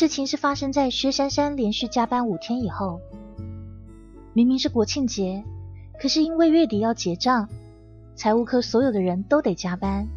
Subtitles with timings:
[0.00, 3.02] 事情是发生在薛珊珊连续加班五天以后。
[4.32, 5.44] 明明是国庆节，
[6.00, 7.46] 可是因为月底要结账，
[8.14, 10.08] 财务科所有的人都得加班。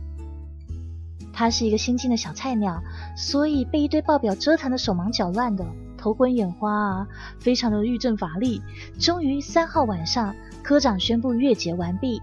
[1.34, 2.82] 他是一个新进的小菜鸟，
[3.18, 5.66] 所以被一堆报表折腾的手忙脚乱的，
[5.98, 7.08] 头昏眼花啊，
[7.42, 8.62] 非常的欲振乏力。
[8.98, 12.22] 终于三号晚上，科长宣布月结完毕。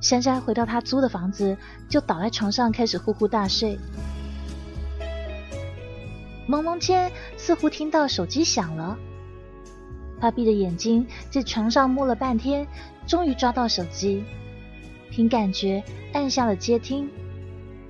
[0.00, 1.54] 珊珊回到她租的房子，
[1.86, 3.78] 就倒在床上开始呼呼大睡。
[6.48, 8.96] 朦胧间，似乎听到手机响了。
[10.20, 12.66] 他闭着眼睛在床上摸了半天，
[13.06, 14.24] 终于抓到手机，
[15.10, 15.82] 凭感觉
[16.12, 17.10] 按下了接听，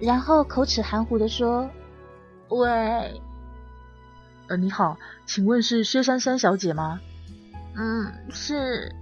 [0.01, 1.71] 然后口齿含糊的说
[2.49, 3.21] ：“喂，
[4.49, 4.97] 呃，你好，
[5.27, 7.01] 请问是薛珊珊小姐吗？
[7.77, 8.93] 嗯，是。”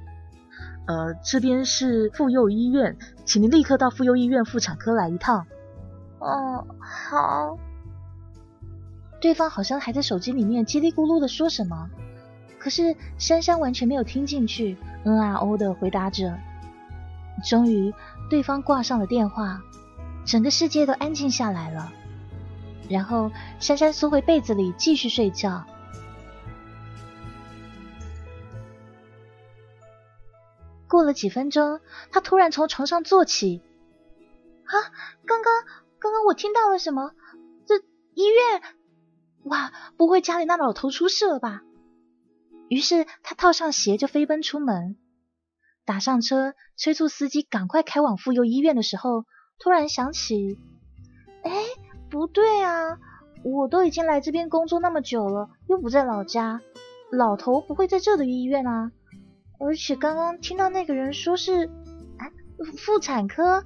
[0.87, 5.47] 呃，这边是妇幼医院，请您立刻到妇幼医院妇产科来一趟。
[6.19, 7.59] 哦，好。
[9.25, 11.89] 对方好像还在手机里面叽里咕噜的说什么，
[12.59, 16.39] 可是珊珊完全没有听进去，嗯啊哦的回答着。
[17.43, 17.95] 终于，
[18.29, 19.63] 对方挂上了电话，
[20.27, 21.91] 整个世界都安静下来了。
[22.91, 23.31] 然后，
[23.61, 25.65] 珊珊缩回被子里继续睡觉。
[30.87, 31.81] 过了几分钟，
[32.13, 33.63] 他突然从床上坐起。
[34.65, 34.75] 啊，
[35.25, 35.65] 刚刚
[35.99, 37.13] 刚刚我听到了什么？
[37.65, 37.77] 这
[38.13, 38.63] 医院？
[39.45, 41.63] 哇，不会家里那老头出事了吧？
[42.69, 44.97] 于是他套上鞋就飞奔出门，
[45.85, 49.27] 打上车，催促司机赶快开往妇幼医院的时候，
[49.59, 50.59] 突然想起，
[51.43, 51.53] 哎，
[52.11, 52.99] 不对啊，
[53.45, 56.63] 我都已经来这边工作那么久了，又不在老家，
[57.13, 58.93] 老头不会在这的医院啊。
[59.61, 61.67] 而且刚刚听到那个人说是
[62.19, 62.33] 啊
[62.79, 63.63] 妇产科，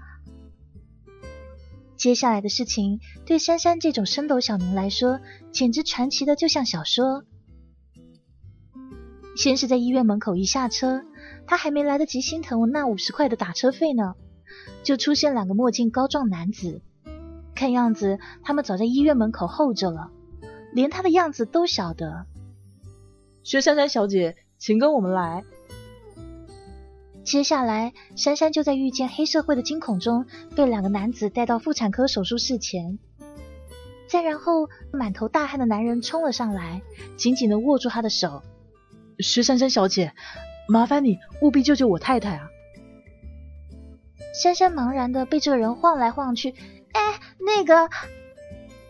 [1.99, 5.19] 接下来的事情对珊珊这种升斗小民来说，
[5.51, 7.25] 简直传奇的就像小说。
[9.37, 11.03] 先是在医院门口一下车，
[11.45, 14.15] 他还没来得及心疼我那五十块的打车费呢，
[14.85, 16.83] 就出现两个墨镜高壮男子，
[17.57, 20.13] 看样子他们早在医院门口候着了，
[20.73, 22.27] 连他的样子都晓得。
[23.43, 25.43] 薛珊珊小姐，请跟我们来。
[27.29, 30.25] 接下来，珊珊就在遇见黑社会的惊恐中，
[30.57, 32.99] 被两个男子带到妇产科手术室前。
[34.09, 36.81] 再然后，满头大汗的男人冲了上来，
[37.19, 38.43] 紧紧的握住她的手
[39.21, 40.15] ：“薛珊珊小姐，
[40.69, 42.49] 麻烦你务必救救我太太啊！”
[44.33, 46.55] 珊珊茫然的被这个人晃来晃去，
[46.93, 47.91] 哎，那个，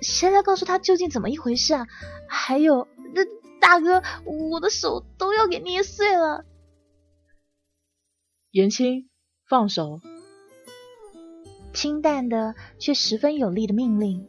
[0.00, 1.88] 谁来告诉他究竟怎么一回事啊？
[2.28, 3.22] 还有，那
[3.59, 6.44] 大哥，我的手都要给捏碎了。
[8.59, 9.09] 严青，
[9.49, 10.01] 放手！
[11.73, 14.27] 清淡的却十分有力的命令。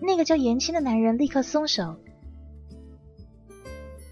[0.00, 1.96] 那个叫严青的男人立刻松手。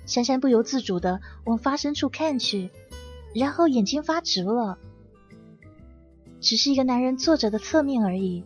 [0.05, 2.69] 珊珊不由自主的往发声处看去，
[3.35, 4.77] 然后眼睛发直了。
[6.43, 8.45] 只是一个男人坐着的侧面而已，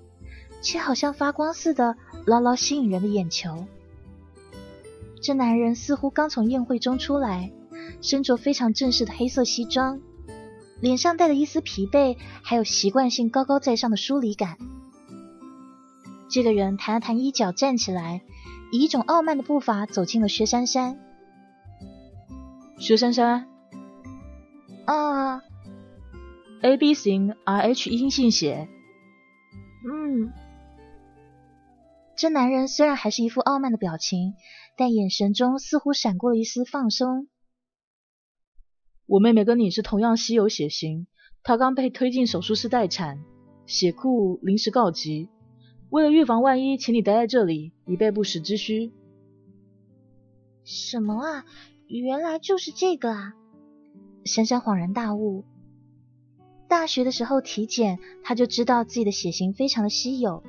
[0.62, 1.96] 却好像发光似的，
[2.26, 3.66] 牢牢吸引人的眼球。
[5.20, 7.50] 这男人似乎刚从宴会中出来，
[8.00, 10.00] 身着非常正式的黑色西装。
[10.80, 14.58] 脸上带着一丝疲惫，还有习惯性高高在上的疏离感。
[16.28, 18.22] 这个人弹了弹衣角，站起来，
[18.72, 20.98] 以一种傲慢的步伐走进了薛珊珊。
[22.78, 23.48] 薛珊珊，
[24.84, 25.40] 啊
[26.60, 28.68] ，A B 型 R H 阴性血。
[29.88, 30.32] 嗯，
[32.16, 34.34] 这男人虽然还是一副傲慢的表情，
[34.76, 37.28] 但眼神中似乎闪过了一丝放松。
[39.06, 41.06] 我妹妹跟你是同样稀有血型，
[41.44, 43.22] 她刚被推进手术室待产，
[43.64, 45.28] 血库临时告急。
[45.90, 48.92] 为了预防万一，请你待在这里，以备不时之需。
[50.64, 51.44] 什么啊？
[51.86, 53.34] 原来就是这个啊！
[54.24, 55.44] 珊珊恍然大悟。
[56.66, 60.42] 大学的时候体检，她就知道自己的血型非常的稀有，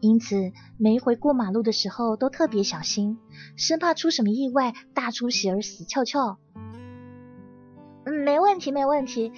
[0.00, 3.18] 因此每一回过马路的时候都特别小心，
[3.54, 6.38] 生怕出什么意外，大出血而死翘翘。
[8.16, 9.32] 嗯，没问题，没问题。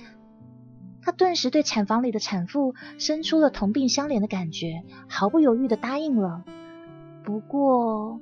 [1.03, 6.45] 他顿时对产房里的产妇生出了同病相怜的感觉，毫不犹豫的答应了。
[7.25, 8.21] 不过，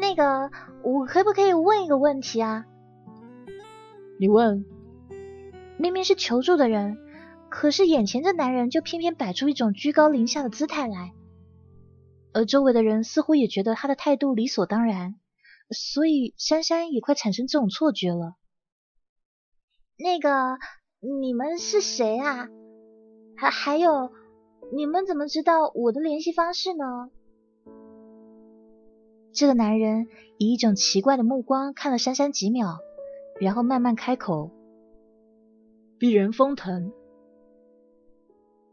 [0.00, 0.50] 那个，
[0.82, 2.66] 我可不可以问一个问题啊？
[4.18, 4.64] 你问。
[5.78, 6.98] 明明是求助的人，
[7.48, 11.12] 可是眼前这男人就偏偏摆出一种居高临下的姿态来，
[12.34, 15.14] 而周围的人似乎也觉得他的态度理所当然，
[15.70, 18.34] 所以珊珊也快产生这种错觉了。
[20.02, 20.58] 那个，
[21.00, 22.48] 你们是谁啊？
[23.36, 24.10] 还还有，
[24.72, 27.10] 你们怎么知道我的联系方式呢？
[29.32, 30.08] 这个男人
[30.38, 32.78] 以一种奇怪的目光看了珊珊几秒，
[33.40, 34.50] 然后慢慢开口
[36.00, 36.92] ：“鄙人封腾。”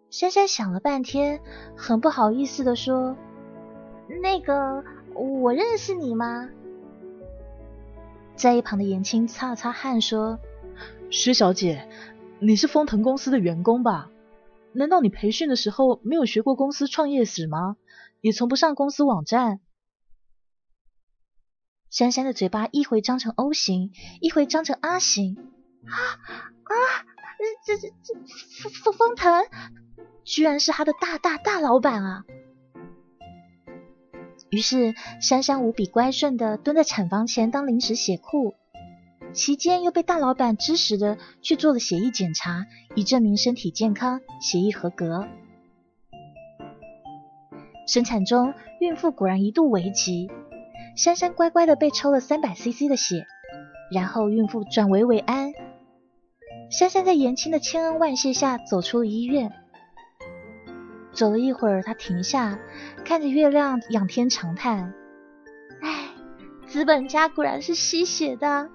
[0.09, 1.41] 珊珊想了半天，
[1.75, 3.17] 很不好意思的说
[4.21, 4.83] ：“那个，
[5.13, 6.49] 我认识你吗？”
[8.37, 10.39] 在一旁的颜青擦了擦汗说
[11.09, 11.87] ：“薛小姐，
[12.39, 14.09] 你是丰腾公司的员工吧？
[14.73, 17.77] 难道你培训的时候没有学过公司创业史吗？
[18.21, 19.59] 也从不上公司网站？”
[21.89, 23.91] 珊珊的嘴巴一回张成 O 型，
[24.21, 25.37] 一回张成 R 型。
[25.85, 26.73] 啊啊！
[27.65, 28.13] 这这这
[28.69, 29.45] 丰丰丰腾！
[30.23, 32.25] 居然是他的大大大老板啊！
[34.49, 38.55] 于是珊珊无比乖顺的蹲在产房前当临时血库，
[39.33, 42.65] 期间又被大老板支持的去做了血液检查，
[42.95, 45.27] 以证明身体健康，血液合格。
[47.87, 50.29] 生产中，孕妇果然一度危急，
[50.95, 53.25] 珊珊乖乖的被抽了三百 CC 的血，
[53.91, 55.53] 然后孕妇转危为安。
[56.69, 59.53] 珊珊在颜青的千恩万谢下走出了医院。
[61.13, 62.59] 走了一会儿，他停下，
[63.05, 64.93] 看着月亮，仰天长叹
[65.81, 66.09] ：“哎，
[66.67, 68.69] 资本家果然是吸血的，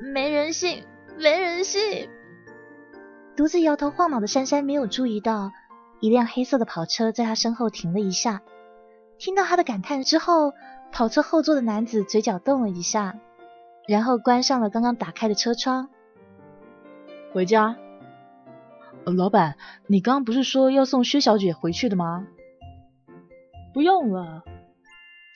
[0.00, 0.84] 没人性，
[1.18, 2.08] 没人性。”
[3.36, 5.52] 独自摇头晃脑的珊珊没有注意到，
[6.00, 8.42] 一辆黑色的跑车在她身后停了一下。
[9.18, 10.52] 听到她的感叹之后，
[10.92, 13.18] 跑车后座的男子嘴角动了一下，
[13.88, 15.88] 然后关上了刚刚打开的车窗。
[17.32, 17.76] 回家。
[19.04, 19.56] 老板，
[19.86, 22.26] 你刚刚不是说要送薛小姐回去的吗？
[23.74, 24.44] 不用了。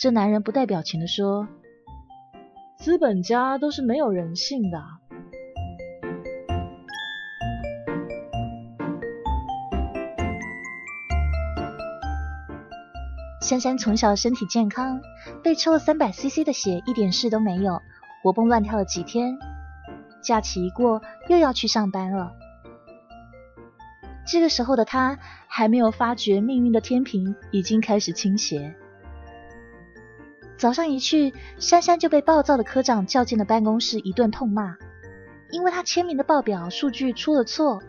[0.00, 1.48] 这男人不带表情的说
[2.78, 4.80] ：“资本家都是没有人性的。”
[13.42, 15.00] 珊珊从小身体健康，
[15.42, 17.82] 被抽了三百 CC 的血，一点事都没有，
[18.22, 19.36] 活蹦乱跳了几天。
[20.22, 22.32] 假期一过，又要去上班了。
[24.24, 28.76] 这个时候的他还没有发觉命运的天平已经开始倾斜。
[30.58, 34.76] 早上一去，珊珊就被暴躁的科长叫进了办公室，一顿痛骂，
[35.52, 37.80] 因为他签名的报表数据出了错。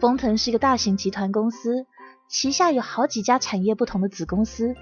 [0.00, 1.86] 丰腾是一个大型集团公司，
[2.28, 4.74] 旗下有好几家产业不同的子公司，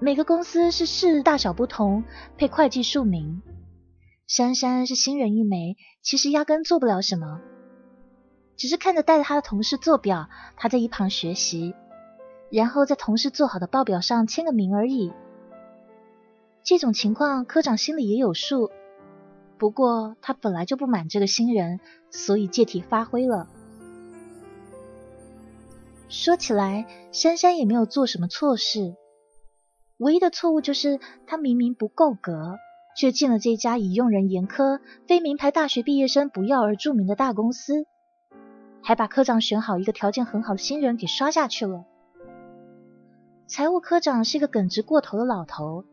[0.00, 2.02] 每个公司是事大小不同，
[2.38, 3.42] 配会计数名。
[4.26, 7.42] 珊珊是新人一枚，其实压根做不了什么。
[8.56, 11.74] 只是看着带着他的同事做表，他在一旁学习，
[12.50, 15.12] 然后在同事做好的报表上签个名而已。
[16.62, 18.70] 这种情况科长心里也有数，
[19.58, 21.80] 不过他本来就不满这个新人，
[22.10, 23.48] 所以借题发挥了。
[26.08, 28.94] 说起来，珊珊也没有做什么错事，
[29.96, 32.58] 唯一的错误就是他明明不够格，
[32.96, 37.86] 却进了这家以用人严苛、非名牌大学毕业生不要而著名的大公司。
[38.82, 41.84] 还把科长选好一个条件很好的新人给刷下去了。
[43.46, 45.84] 财务科长是一个耿直过头的老头，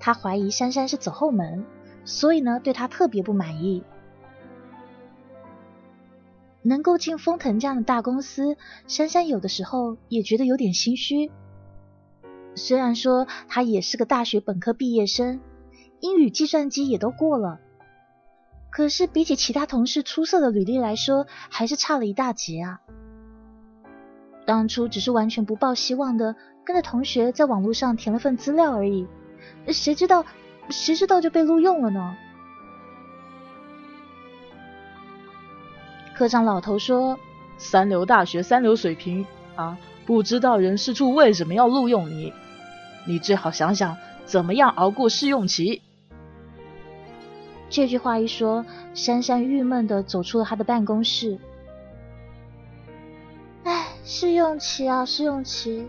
[0.00, 1.64] 他怀疑珊珊是走后门，
[2.04, 3.84] 所以呢对他特别不满意。
[6.62, 11.30] 能够进丰腾这样的大公司，珊珊有的时候也觉得有点心虚。
[12.54, 15.40] 虽然说他也是个大学本科毕业生，
[16.00, 17.60] 英语、计算机也都过了。
[18.70, 22.80] 可是比起其他同事出色的履历来说，还是差了一大截啊！
[24.46, 29.06] 当初只是完全不抱希望的，跟着同学在网络上填了份资料而已，
[29.68, 30.24] 谁知道
[30.68, 32.16] 谁知道就被录用了呢？
[36.14, 37.18] 科长老头说
[37.56, 39.24] ：“三流大学，三流水平
[39.56, 39.78] 啊！
[40.04, 42.32] 不知道人事处为什么要录用你？
[43.06, 45.80] 你最好想想怎么样熬过试用期。”
[47.70, 51.38] 这句话一说，珊珊郁闷的走出了他的办公室。
[53.64, 55.86] 哎，试用期啊，试用期，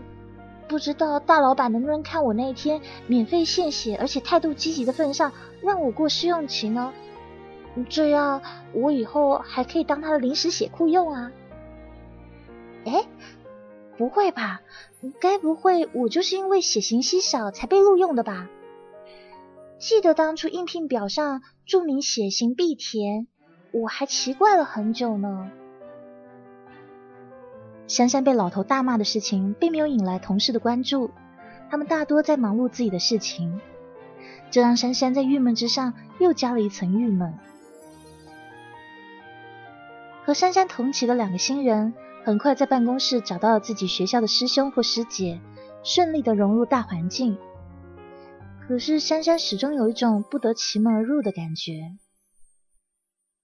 [0.72, 6.94] 不知道大老板能不能看我那天免费献血，而且态度积极的份上，让我过试用期呢？
[7.90, 8.40] 这样
[8.72, 11.30] 我以后还可以当他的临时血库用啊。
[12.86, 13.04] 哎，
[13.98, 14.62] 不会吧？
[15.20, 18.48] 该不会我就是因为血型稀少才被录用的吧？
[19.78, 23.26] 记得当初应聘表上注明血型必填，
[23.72, 25.50] 我还奇怪了很久呢。
[27.92, 31.10] 珊珊被老头大骂的事情，并没有引来同事的关注，
[31.68, 33.60] 他们大多在忙碌自己的事情，
[34.50, 37.34] 这让珊珊在郁闷之上又加了一层郁闷。
[40.24, 41.92] 和珊珊同期的两个新人，
[42.24, 45.38] 很快在办公室找到了自己学校的师兄或师姐，
[45.84, 47.36] 顺利的融入大环境。
[48.66, 51.98] 可是珊珊始终有一种不得其门而入的感觉，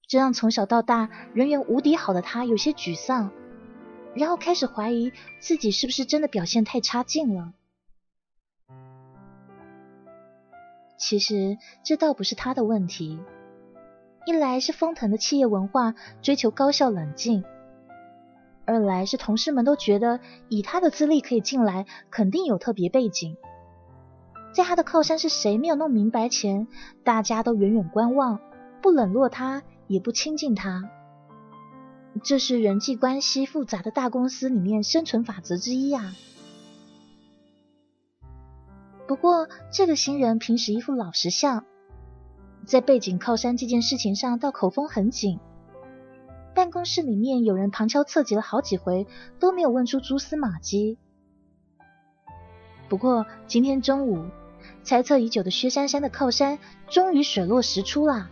[0.09, 3.31] 这让从小到大人缘无敌好的他有些沮丧，
[4.19, 7.55] 然后开始怀疑自己是不是真的表现太差劲了。
[10.99, 13.21] 其实这倒不是他的问题，
[14.27, 17.45] 一来是丰腾的企业文化追求高效冷静，
[18.67, 23.37] 二来是同事们都觉得以他的资历可以进来，肯定有特别背景。
[24.53, 26.67] 在他的靠山是谁没有弄明白前，
[27.05, 28.41] 大家都远远观望，
[28.83, 30.91] 不冷落他，也不亲近他。
[32.23, 36.15] 这是人际关系复杂的大公司里面生存法则之一啊。
[39.07, 41.65] 不过，这个新人平时一副老实相，
[42.65, 45.39] 在背景靠山这件事情上倒口风很紧。
[46.55, 49.07] 办公室里面有人旁敲侧击了好几回，
[49.39, 50.99] 都没有问出蛛丝马迹。
[52.89, 54.27] 不过今天中午，
[54.83, 56.59] 猜测已久的薛珊珊的靠山
[56.89, 58.31] 终于水落石出啦。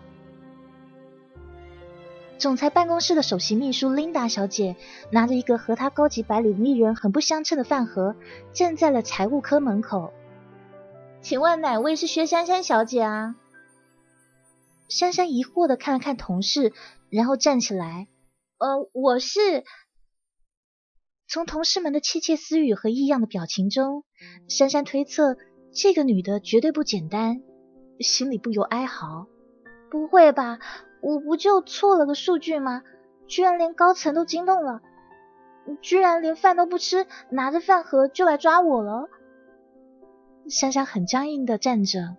[2.39, 4.77] 总裁办公室的首席秘书琳达小姐
[5.11, 8.15] 拿着一个和她高级白领艺人很不相称的饭盒，
[8.53, 10.13] 站在了财务科门口。
[11.23, 13.37] 请问哪位是薛珊珊小姐啊？
[14.89, 16.73] 珊珊疑惑的看了看同事，
[17.09, 18.07] 然后站起来。
[18.59, 19.65] 呃，我是。
[21.29, 24.05] 从同事们的窃窃私语和异样的表情中，
[24.49, 25.37] 珊珊推测
[25.75, 27.41] 这个女的绝对不简单，
[27.99, 29.27] 心里不由哀嚎。
[29.91, 30.59] 不会吧？
[31.07, 32.83] 我不就错了个数据吗？
[33.29, 34.83] 居然连高层都惊动了，
[35.81, 39.09] 居然连饭都不吃，拿着饭盒就来抓我了。
[40.49, 42.17] 珊珊很僵硬的站着，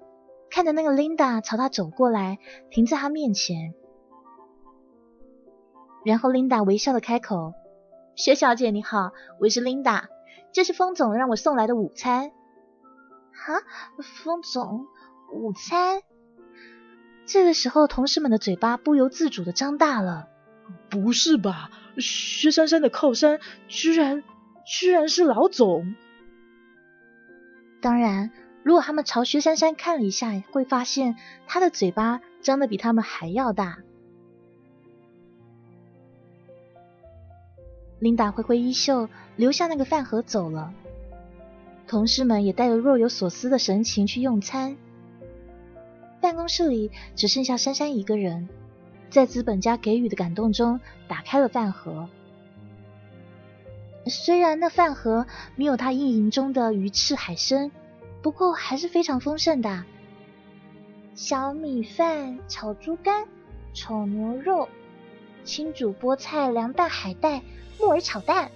[0.49, 2.39] 看着那个琳达朝她走过来，
[2.69, 3.73] 停在她面前。
[6.05, 7.55] 然后琳达微笑的开口
[8.15, 10.07] ：“薛小姐你好，我是琳达，
[10.53, 12.31] 这是封总让我送来的午餐。
[13.35, 13.59] ”“哈，
[14.23, 14.87] 封总，
[15.33, 16.01] 午餐？”
[17.27, 20.29] 这个时候，同事们的嘴巴不由自主的张大了。
[20.89, 21.69] “不是吧？
[21.97, 24.23] 薛珊珊的靠山居然
[24.65, 25.93] 居然是老总？”
[27.81, 28.31] 当然，
[28.63, 31.15] 如果他们朝薛珊珊看了一下，会发现
[31.45, 33.79] 她的嘴巴张的比他们还要大。
[37.99, 40.73] 琳达挥挥衣袖，留下那个饭盒走了。
[41.87, 44.77] 同事们也带着若有所思的神情去用餐。
[46.19, 48.49] 办公室里只剩下珊珊一个人，
[49.09, 52.09] 在资本家给予的感动中，打开了饭盒。
[54.07, 57.71] 虽然那饭盒没有他意淫中的鱼翅海参，
[58.21, 59.83] 不过还是非常丰盛的。
[61.13, 63.27] 小米饭、炒猪肝、
[63.73, 64.69] 炒牛肉、
[65.43, 67.41] 清煮菠菜、凉拌海带、
[67.79, 68.49] 木耳炒蛋，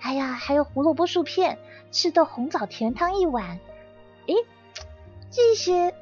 [0.00, 1.58] 哎呀，还有胡萝卜素片、
[1.92, 3.60] 赤豆红枣甜汤一碗。
[4.26, 4.34] 诶，
[5.30, 5.94] 这些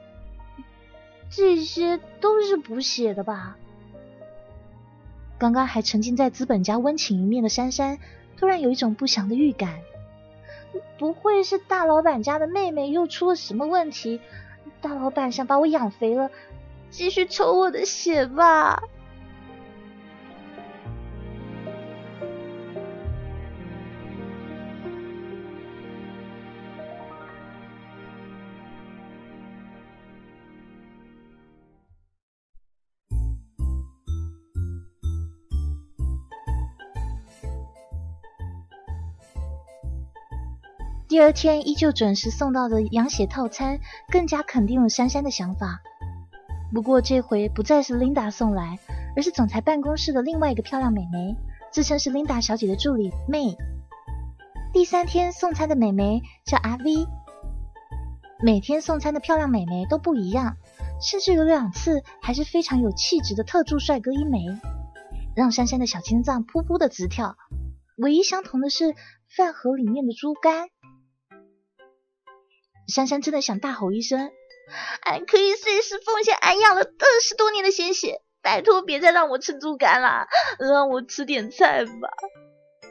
[1.34, 3.56] 这些都是补血的吧？
[5.38, 7.98] 刚刚还沉浸在资本家温情一面的珊珊。
[8.36, 9.80] 突然有一种不祥的预感，
[10.98, 14.20] 不会是大老板家的妹妹又出了什么问题？
[14.80, 16.30] 大老板想把我养肥了，
[16.90, 18.82] 继续抽我的血吧？
[41.12, 45.82] 第二天依旧准时送到的养血套餐，更加肯定了珊珊的想法。
[46.72, 48.78] 不过这回不再是琳达送来，
[49.14, 51.36] 而是总裁办公室的另外一个漂亮美眉，
[51.70, 53.58] 自称是琳达小姐的助理 May。
[54.72, 57.06] 第三天送餐的美眉叫阿 V。
[58.42, 60.56] 每天送餐的漂亮美眉都不一样，
[61.02, 64.46] 甚至有两次还是非常有气质的特助帅哥一枚，
[65.36, 67.36] 让珊珊的小心脏噗噗的直跳。
[67.98, 68.94] 唯一相同的是
[69.28, 70.70] 饭盒里面的猪肝。
[72.92, 74.30] 珊珊真的想大吼一声
[75.00, 80.26] ：“俺可以随时奉献俺养了二十多年的鲜血，拜托别再让我吃猪肝了，
[80.58, 82.10] 让我吃点菜吧。”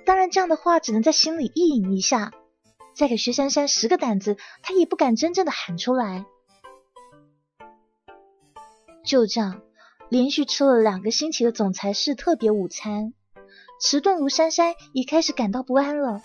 [0.04, 2.32] 当然，这样的话只能在心里意淫一下，
[2.96, 6.26] 再给薛珊珊十个胆子，她也不敢真正的喊出来。
[9.06, 9.62] 就这样，
[10.10, 13.14] 连续吃了两个星期的总裁式特别午餐，
[13.80, 16.20] 迟钝如珊珊也开始感到不安了。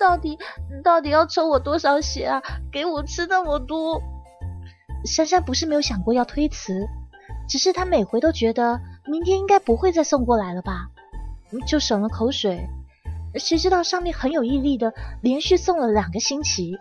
[0.00, 0.38] 到底
[0.82, 2.42] 到底要抽我多少血啊？
[2.72, 4.00] 给我吃那么多！
[5.04, 6.88] 珊珊不是没有想过要推辞，
[7.46, 10.88] 只是她每回都觉得明天应该不会再送过来了吧，
[11.66, 12.66] 就省了口水。
[13.34, 16.78] 谁知道上面很有毅力的连续送了两个星期。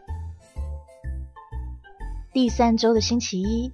[2.34, 3.74] 第三周的星期一，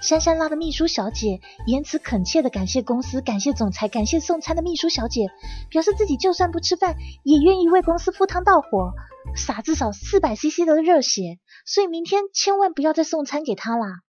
[0.00, 5.28] 珊珊拉的秘书小姐言辞恳切的感谢公司，感谢总裁，感谢送餐的秘书小姐，
[5.70, 8.92] 表示自己就算不吃饭，也愿意为公司赴汤蹈火，
[9.34, 14.00] 洒至少四百 CC 的热血，所以明天千万不要再送餐给她啦。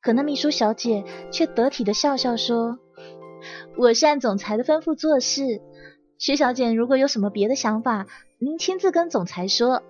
[0.00, 2.78] 可那秘书小姐却得体的笑笑说
[3.76, 5.60] ：“我是按总裁的吩咐做事。
[6.18, 8.06] 薛小姐如果有什么别的想法，
[8.38, 9.82] 您亲自跟总裁说。”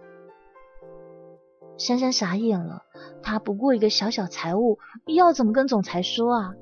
[1.78, 2.82] 珊珊傻眼了，
[3.22, 6.54] 她不过一个小小财务，要怎么跟总裁说啊？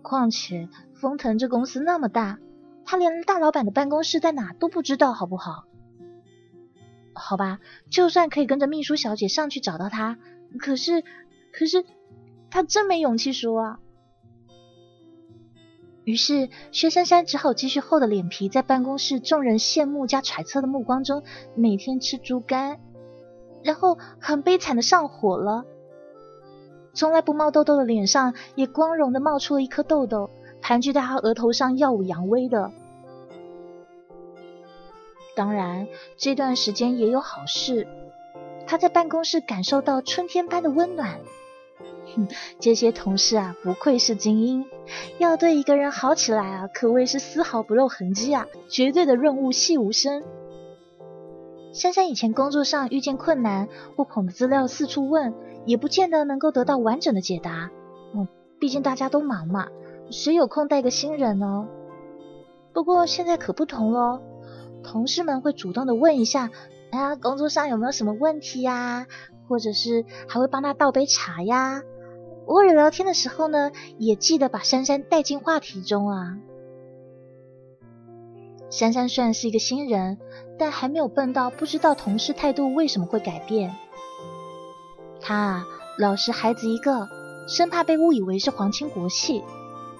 [0.00, 2.38] 况且丰腾这公司那么大，
[2.86, 5.64] 她连大老板的办公室在哪都不知道，好不好？
[7.12, 7.58] 好吧，
[7.90, 10.16] 就算可以跟着秘书小姐上去找到他，
[10.58, 11.04] 可是，
[11.52, 11.84] 可是。
[12.50, 13.78] 他真没勇气说啊！
[16.04, 21.22] 于是薛珊珊只好继续厚着脸皮，在办公室众人羡慕加揣测的目光中，
[21.54, 22.80] 每天吃猪肝，
[23.62, 25.64] 然后很悲惨的上火了。
[26.94, 32.72] 从来不冒痘痘的脸上，也光荣的冒出了一颗痘痘，盘踞在他额头上，耀武扬威的。
[35.36, 35.86] 当然，
[36.16, 37.86] 这段时间也有好事，
[38.66, 41.20] 他在办公室感受到春天般的温暖。
[42.16, 42.26] 哼
[42.58, 44.64] 这些同事啊，不愧是精英，
[45.18, 50.24] 要对一个人好起来啊，可谓是丝毫不露痕迹啊，绝对的润物细无声。
[51.78, 55.32] 珊珊以前工作上遇见困难或捧着资料四处问，
[55.64, 57.70] 也不见得能够得到完整的解答。
[58.12, 58.26] 嗯，
[58.58, 59.68] 毕竟大家都忙嘛，
[60.10, 61.68] 谁有空带个新人呢？
[62.72, 64.20] 不过现在可不同喽，
[64.82, 66.50] 同事们会主动的问一下，
[66.90, 69.06] 哎呀，工作上有没有什么问题呀？
[69.48, 71.82] 或者是还会帮他倒杯茶呀。
[72.46, 76.38] 偶尔聊天的时候呢，也记得把珊珊带进话题中啊。
[78.68, 80.18] 珊珊虽然是一个新人，
[80.58, 83.74] 但还没有笨到不知道同事态度为什么会改变。
[85.20, 85.66] 他啊，
[85.98, 87.08] 老实孩子一个，
[87.48, 89.42] 生怕被误以为是皇亲国戚，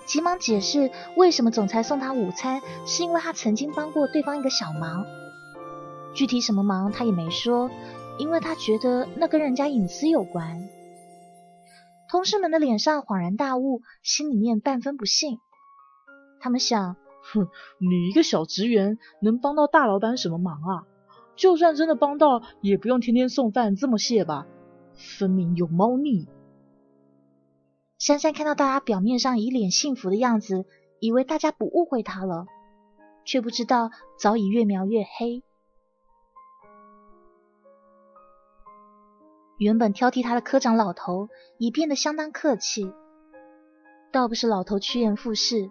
[0.07, 5.05] 急忙解释为什么总裁送他午餐，是因为他曾经帮过对方一个小忙。
[6.15, 7.71] 具体什么忙他也没说，
[8.19, 10.69] 因为他觉得那跟人家隐私有关。
[12.11, 15.39] 同事们的脸上恍然大悟，心里面半分不信。
[16.41, 16.97] 他们想：
[17.33, 20.87] 哼，你一个小职员能帮到大老板什么忙啊？
[21.37, 24.47] 就算真的帮到，也不用天天送饭这么谢吧？
[24.95, 26.27] 分明有猫腻。
[27.99, 30.65] 珊珊看到大家表面上一脸幸福的样子，
[31.01, 32.47] 以为大家不误会她了，
[33.25, 35.43] 却不知道早已越描越黑。
[39.59, 42.93] 原本挑剔他的科长老头已变得相当客气，
[44.13, 45.71] 倒不是老头趋炎附势，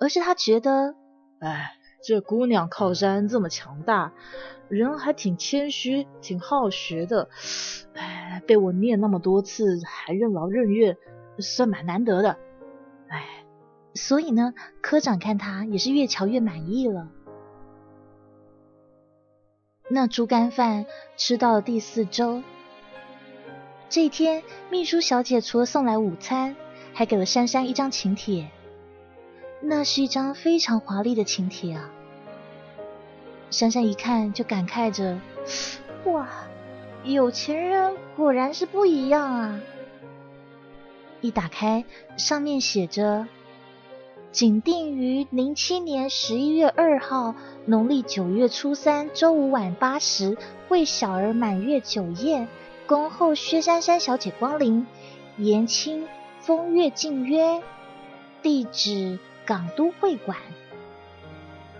[0.00, 0.94] 而是他觉得，
[1.40, 4.12] 哎，这姑娘靠山这么强大，
[4.68, 7.28] 人还挺谦虚，挺好学的，
[7.94, 10.96] 哎，被我念那么多次还任劳任怨，
[11.38, 12.38] 算蛮难得的，
[13.08, 13.44] 哎，
[13.94, 17.08] 所以呢，科长看他也是越瞧越满意了。
[19.90, 22.42] 那猪肝饭吃到了第四周。
[23.90, 26.56] 这一天，秘书小姐除了送来午餐，
[26.94, 28.50] 还给了珊珊一张请帖。
[29.66, 31.90] 那是一张非常华丽的请帖啊！
[33.50, 35.18] 珊珊一看就感慨着
[36.04, 36.28] ：“哇，
[37.02, 39.60] 有钱人果然是不一样啊！”
[41.22, 41.84] 一打开，
[42.18, 43.26] 上面写着
[44.30, 50.36] ：“仅定于零七年十一月二号，农历九月初三周五晚八时，
[50.68, 52.48] 为小儿满月酒宴。”
[52.86, 54.86] 恭候薛珊珊小姐光临，
[55.38, 56.06] 言清
[56.40, 57.62] 风月静约，
[58.42, 60.38] 地址港都会馆。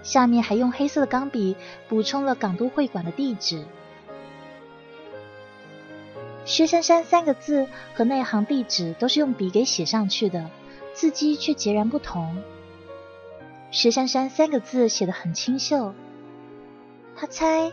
[0.03, 1.57] 下面还用黑色的钢笔
[1.89, 3.65] 补充了港都会馆的地址。
[6.45, 10.51] 薛珊珊三个字和那行地址都是用笔给写上去的，
[10.93, 12.43] 字迹却截然不同。
[13.71, 15.95] 薛珊珊三个字写得很清秀，
[17.17, 17.73] 他猜。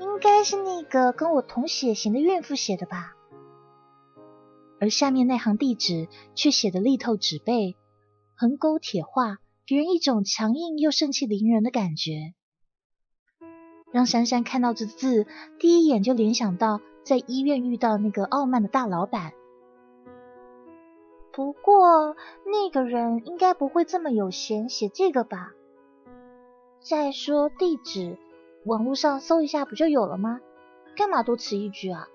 [0.00, 3.14] 应该是那个跟我同血型的孕妇写的吧，
[4.80, 7.76] 而下面那行地址却写的力透纸背，
[8.40, 12.34] 横勾铁画，给人一种强硬又盛气凌人的感觉，
[13.90, 15.26] 让珊珊看到这字，
[15.58, 19.32] 第一眼就联想到在医院遇到那个傲慢的大老板。
[21.32, 22.14] 不过
[22.46, 25.50] 那个人应该不会这么有闲写这个吧？
[26.80, 28.18] 再说地址。
[28.64, 30.40] 网络上搜一下不就有了吗？
[30.96, 32.06] 干嘛多此一举啊？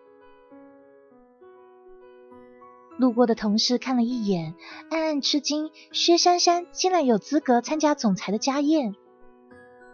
[2.98, 4.54] 路过的同事看了一眼，
[4.90, 8.96] 暗暗吃惊：薛珊珊竟然有资格参加总裁的家宴。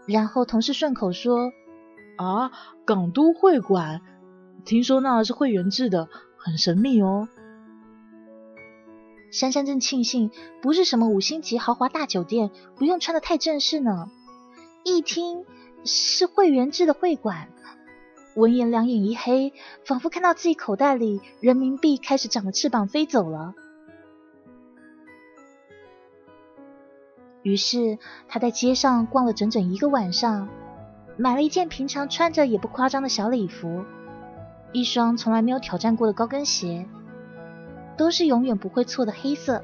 [0.05, 1.51] 然后同事顺口说
[2.17, 2.51] ：“啊，
[2.85, 4.01] 港都会馆，
[4.65, 7.29] 听说那是会员制的，很神秘哦。
[9.31, 10.31] 珊珊正庆幸
[10.61, 14.09] 不是什么五星级豪华大酒店，不用穿的太正式呢。
[14.83, 15.45] 一听
[15.85, 17.49] 是会员制的会馆，
[18.35, 19.53] 闻言两眼一黑，
[19.85, 23.53] 仿佛看到自己口袋里人民币开始长了翅膀飞走了。
[27.41, 30.47] 于是他在街上逛了整整一个晚上，
[31.17, 33.83] 买了一件平常穿着也不夸张的小礼服，
[34.71, 36.85] 一双从来没有挑战过的高跟鞋，
[37.97, 39.63] 都是永远不会错的黑色，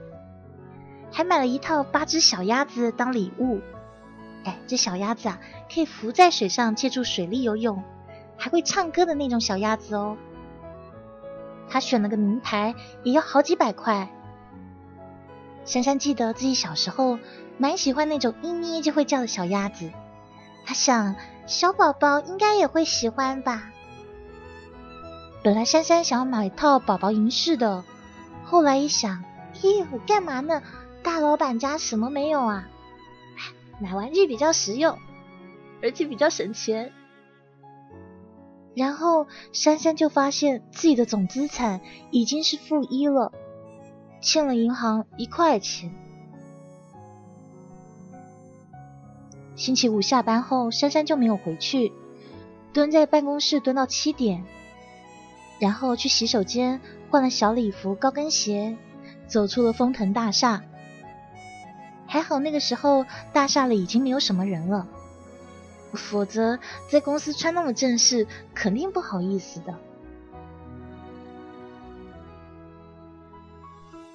[1.12, 3.60] 还买了一套八只小鸭子当礼物。
[4.46, 5.40] 哎，这小鸭子啊，
[5.74, 7.84] 可以浮在水上借助水力游泳，
[8.38, 10.18] 还会唱歌的那种小鸭子哦。
[11.70, 14.10] 他选了个名牌，也要好几百块。
[15.66, 17.18] 珊珊记得自己小时候
[17.58, 19.92] 蛮喜欢那种一捏就会叫的小鸭子，
[20.66, 21.16] 她想
[21.48, 23.72] 小宝宝应该也会喜欢吧。
[25.44, 27.84] 本来珊珊想要买一套宝宝银饰的，
[28.44, 29.24] 后来一想，
[29.62, 30.62] 咦，我干嘛呢？
[31.02, 32.68] 大老板家什么没有啊？
[33.80, 34.98] 买玩具比较实用，
[35.82, 36.94] 而且比较省钱。
[38.76, 43.32] 然后珊珊就发现自己的总资产已经是负一了，
[44.22, 45.94] 欠了银行一块钱。
[49.56, 51.94] 星期五下班后，珊珊就没有回去，
[52.74, 54.44] 蹲在办公室蹲到七点，
[55.60, 58.76] 然后去洗手间换了小礼服、高跟鞋，
[59.28, 60.62] 走出了丰腾大厦。
[62.06, 64.86] 还好那个时候大厦里已经没有什么人了，
[65.96, 66.60] 否则
[66.92, 69.74] 在公司穿那么正式，肯定不好意思的。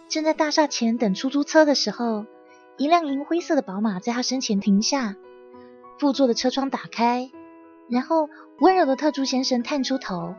[0.09, 2.27] 正在大厦前等出租车的时候，
[2.77, 5.15] 一辆银灰色的宝马在他身前停下，
[5.99, 7.31] 副座的车窗打开，
[7.89, 10.35] 然后温柔的特助先生探出头：“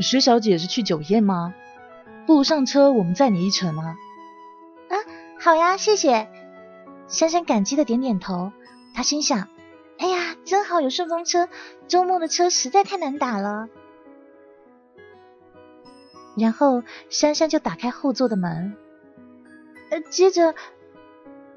[0.00, 1.54] 薛小姐是去酒宴吗？
[2.26, 3.96] 不如上车，我们载你一程啊。”
[4.90, 4.94] 啊
[5.40, 6.28] 好呀，谢谢。
[7.08, 8.52] 珊珊感激的点点头。
[8.92, 9.48] 她心想：
[10.46, 11.48] 真好有顺风车，
[11.88, 13.68] 周末的车实在太难打了。
[16.38, 18.76] 然后珊珊就打开后座的门，
[19.90, 20.54] 呃，接着，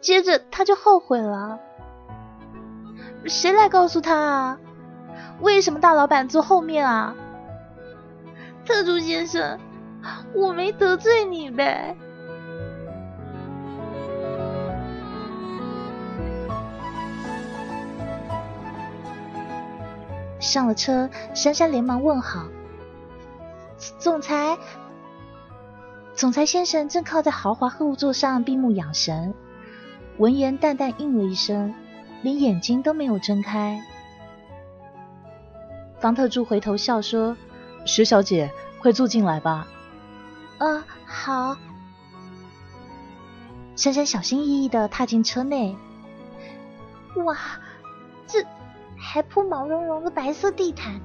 [0.02, 1.60] 接着她就后悔了。
[3.26, 4.60] 谁来告诉她啊？
[5.42, 7.16] 为什么大老板坐后面啊？
[8.66, 9.60] 特助先生，
[10.34, 11.96] 我没得罪你呗。
[20.50, 22.48] 上了车，珊珊连忙问好。
[24.00, 24.58] 总裁，
[26.16, 29.34] 总裁先生正靠在豪华后座上闭目养神。
[30.18, 31.74] 闻言，淡淡应了一声，
[32.24, 33.80] 连眼睛都没有睁开。
[36.00, 37.38] 方特助回头笑说
[37.86, 39.68] ：“石小姐，快坐进来吧。
[40.58, 41.56] ”“啊，好。”
[43.78, 45.78] 珊珊小心翼翼的踏进车内。
[47.24, 47.38] 哇，
[48.28, 48.44] 这……
[49.12, 51.02] 还铺毛茸茸的白色地毯，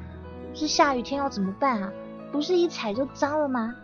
[0.52, 1.90] 这下雨天要怎么办啊？
[2.30, 3.74] 不是一踩就脏了吗？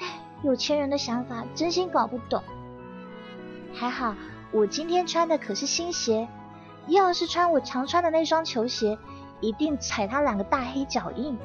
[0.00, 2.42] 唉，有钱人的想法真心搞不懂。
[3.74, 4.14] 还好
[4.52, 6.26] 我今天穿的可是新鞋，
[6.86, 8.96] 要是穿我常穿的那双球鞋，
[9.42, 11.36] 一定踩他两个大黑脚印。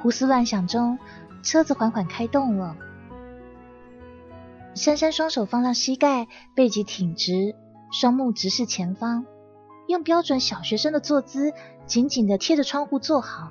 [0.00, 0.96] 胡思乱想中，
[1.42, 2.76] 车子缓缓开动了。
[4.76, 7.56] 珊珊双手放上膝盖，背脊挺直，
[7.90, 9.26] 双目直视前方。
[9.88, 11.54] 用标准小学生的坐姿，
[11.86, 13.50] 紧紧的贴着窗户坐好。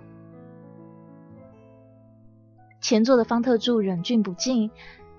[2.80, 4.69] 前座的方特助忍俊不禁，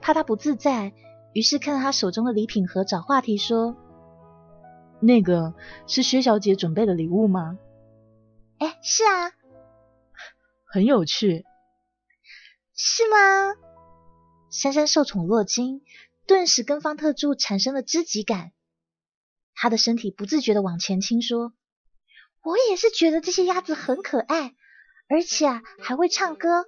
[0.00, 0.92] 怕他不自在，
[1.32, 3.76] 于是看到他手中的礼品盒，找话题说
[5.02, 5.54] ：“那个
[5.88, 7.58] 是薛小姐准备的礼物吗
[8.58, 9.32] ？”“哎，是啊。
[10.64, 11.44] ”“很有趣。
[12.72, 13.56] ”“是吗？”
[14.50, 15.82] 珊珊受宠若惊，
[16.28, 18.52] 顿时跟方特助产生了知己感。
[19.60, 21.52] 他的身体不自觉的往前倾，说
[22.44, 24.54] ：“我也是觉得这些鸭子很可爱，
[25.08, 26.64] 而且啊还会唱歌。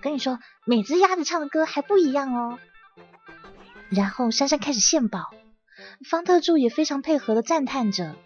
[0.00, 2.58] 跟你说，每只鸭子唱的歌还不一样哦。”
[3.90, 5.30] 然后珊珊开始献宝，
[6.08, 8.16] 方特助也非常配合的赞叹着。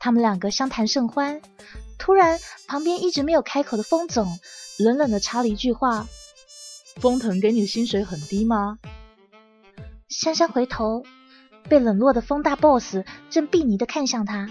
[0.00, 1.40] 他们两个相谈甚欢，
[1.96, 4.26] 突然旁边一直没有开口的风总
[4.80, 6.08] 冷冷的插了一句话
[7.00, 8.78] ：“风腾给你的薪水很低吗？”
[10.10, 11.04] 珊珊回头。
[11.68, 12.98] 被冷落的风大 boss
[13.30, 14.48] 正鄙夷的看向他，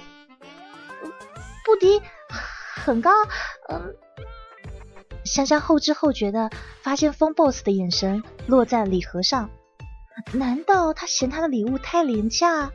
[1.66, 2.02] 不低，
[2.76, 3.12] 很高。
[3.70, 3.96] 嗯，
[5.24, 6.50] 珊珊后知后觉的
[6.82, 9.50] 发现风 boss 的眼神落在礼盒上，
[10.32, 12.72] 难道他嫌他的礼物太廉价？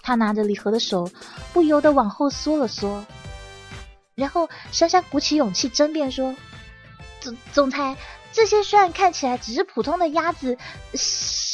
[0.00, 1.10] 他拿着礼盒的手
[1.52, 3.04] 不由得往后缩了缩，
[4.14, 6.34] 然后珊珊鼓起勇气争辩说
[7.20, 7.96] ：“总总裁，
[8.32, 10.58] 这些虽然看起来只是普通的鸭子，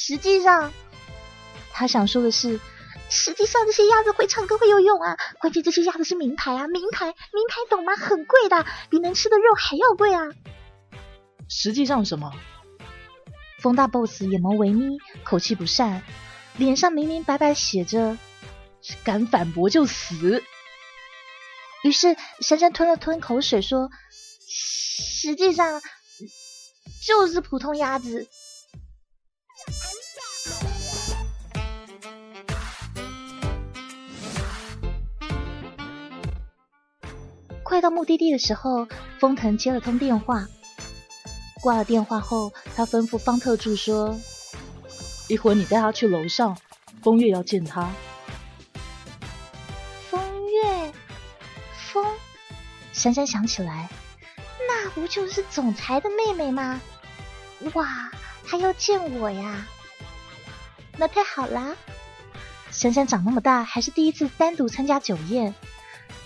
[0.09, 0.73] 实际上……”
[1.71, 2.59] 他想说的是，
[3.11, 5.19] 实际上这些鸭子会唱歌会游泳啊！
[5.39, 7.15] 关键这些鸭子是名牌啊，名牌，名
[7.51, 7.95] 牌懂吗？
[7.95, 10.23] 很贵的，比能吃的肉还要贵啊！
[11.51, 12.33] 实际上什么？
[13.61, 16.03] 风大 boss 眼眸微眯，口气不善，
[16.57, 18.17] 脸上明明白白写着
[19.05, 20.43] “敢反驳就死”。
[21.85, 23.91] 于是珊珊吞了吞口水说
[24.49, 25.83] ：“实际上
[27.07, 28.27] 就是普通鸭子。”
[37.79, 38.89] 快到目的地的时候，
[39.21, 40.49] 封腾接了通电话。
[41.61, 44.19] 挂了电话后，他吩咐方特助说
[45.31, 46.59] ：“一会儿你带他去楼上，
[47.05, 47.89] 风月要见他。”
[50.11, 50.93] 风月，
[51.93, 52.05] 风，
[52.93, 53.89] 珊珊想起来，
[54.67, 56.81] 那不就是总裁的妹妹吗？
[57.75, 58.11] 哇，
[58.45, 59.69] 他要见我呀！
[60.97, 61.77] 那太好啦！
[62.73, 65.55] 珊珊长那么大，还是第一次单独参加酒宴。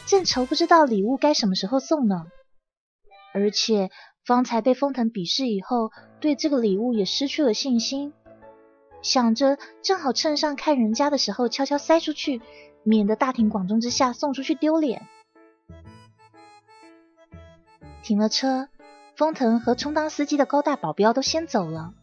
[0.07, 2.27] 正愁不知道礼物该什么时候送呢，
[3.33, 3.91] 而且
[4.27, 8.13] 方才被封腾鄙视以后，对这个礼物也失去了信心。
[9.01, 12.41] 想着正好趁上看人家的时候悄悄塞出去，
[12.85, 15.09] 免得大庭广众之下送出去丢脸。
[18.03, 18.69] 停了车，
[19.17, 21.95] 风腾和充当司机的高大保镖都先走了。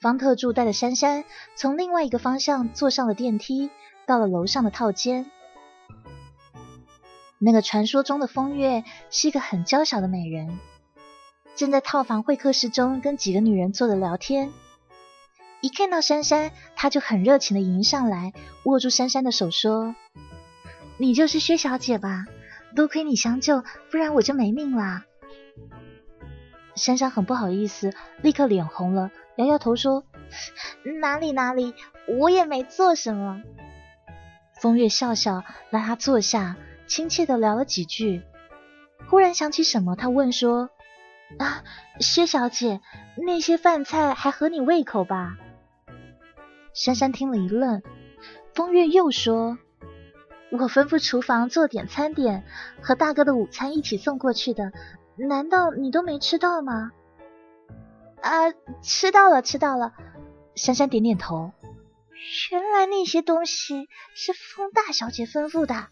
[0.00, 3.70] 方特助带着珊珊从另外一个方向坐上了电梯，
[4.06, 5.30] 到了楼上的套间。
[7.44, 10.58] 那个传说中的风月是一个很娇小的美人，
[11.54, 14.50] 正在套房会客室中跟几个女人坐着聊天。
[15.60, 18.32] 一看到珊珊，她就很热情的迎上来，
[18.64, 19.94] 握住珊珊的手说
[20.96, 22.24] ：“你就是薛小姐吧？
[22.74, 25.02] 多亏你相救，不然我就没命了。”
[26.76, 30.04] 珊珊很不好意思，立刻脸红了，摇摇头说
[31.02, 31.74] ：“哪里哪里，
[32.08, 33.42] 我也没做什么。”
[34.62, 36.56] 风月笑笑，拉她坐下。
[36.86, 38.22] 亲切的聊了几句，
[39.08, 40.70] 忽然想起什么，他问说
[41.38, 41.64] ：“啊，
[42.00, 42.80] 薛小姐，
[43.16, 45.36] 那些饭菜还合你胃口吧？”
[46.74, 47.82] 珊珊听了一愣，
[48.54, 49.58] 风月又说
[50.50, 52.44] ：“我吩咐厨房做点餐点，
[52.82, 54.72] 和大哥的午餐一起送过去的，
[55.16, 56.92] 难道你都没吃到吗？”
[58.20, 59.92] 啊，吃到了，吃到了。
[60.54, 61.52] 珊珊点点头。
[62.52, 65.88] 原来那些东西是风大小姐吩咐的。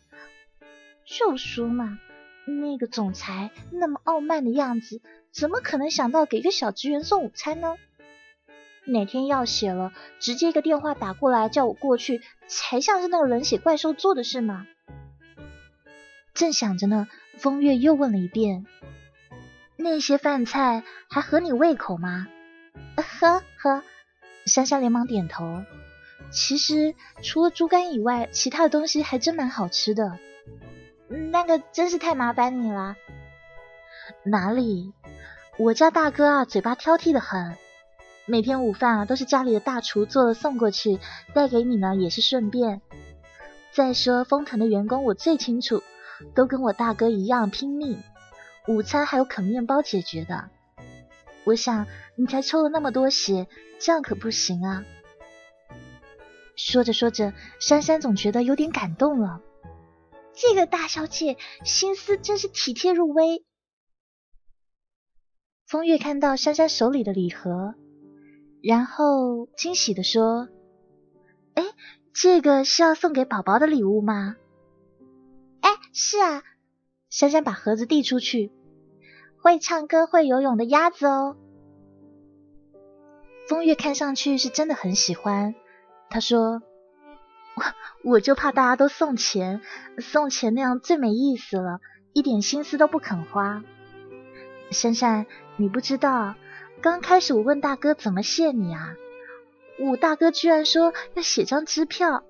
[1.05, 1.99] 就说嘛，
[2.47, 5.01] 那个总裁那么傲慢的样子，
[5.33, 7.77] 怎么可能想到给个小职员送午餐呢？
[8.85, 14.67] 哪天要写了，直接一个电话打过来叫我过去，才像是那个冷血怪兽做的事嘛。
[16.35, 18.67] 正想着呢，风月又问了一遍
[19.77, 22.27] ：“那些饭菜还合你胃口吗？”
[22.97, 23.85] 呵呵，
[24.47, 25.63] 珊珊连忙点头。
[26.33, 30.19] 其实除了猪肝以外，其他的东西还真蛮好吃的。
[31.13, 32.97] 那个真是太麻烦你了。
[34.25, 34.93] 哪里？
[35.59, 37.57] 我家大哥啊，嘴巴挑剔的很，
[38.25, 40.99] 每天午饭啊都是家里的大厨做了送过去，
[41.35, 42.81] 带给你呢也是顺便。
[43.73, 45.83] 再说丰腾的员工我最清楚，
[46.35, 48.03] 都跟我大哥一样拼命，
[48.67, 50.49] 午餐还有啃面包解决的。
[51.45, 53.47] 我想你才抽了那么多血，
[53.79, 54.85] 这样可不行啊。
[56.57, 59.41] 说着说着，珊珊总觉得有点感动了。
[60.35, 63.45] 这个大小姐心思真是体贴入微。
[65.67, 67.75] 风月看到珊珊手里的礼盒，
[68.63, 70.49] 然后惊喜的说
[71.55, 71.65] ：“哎，
[72.15, 74.37] 这个是要送给宝宝的礼物吗
[75.61, 76.43] ？”“哎，是啊。”
[77.09, 78.53] 珊珊把盒子递出去
[79.41, 81.37] ，“会唱歌会游泳的鸭子哦。”
[83.49, 85.55] 风月看上去是真的很喜欢，
[86.09, 86.63] 他说。
[87.55, 87.65] 我
[88.13, 89.61] 我就怕大家都送钱，
[89.99, 91.81] 送钱那样最没意思了，
[92.13, 93.63] 一点心思都不肯花。
[94.71, 96.35] 珊珊，你不知道，
[96.81, 98.95] 刚开始我问大哥怎么谢你啊，
[99.79, 102.25] 我大哥居然说要写张支票。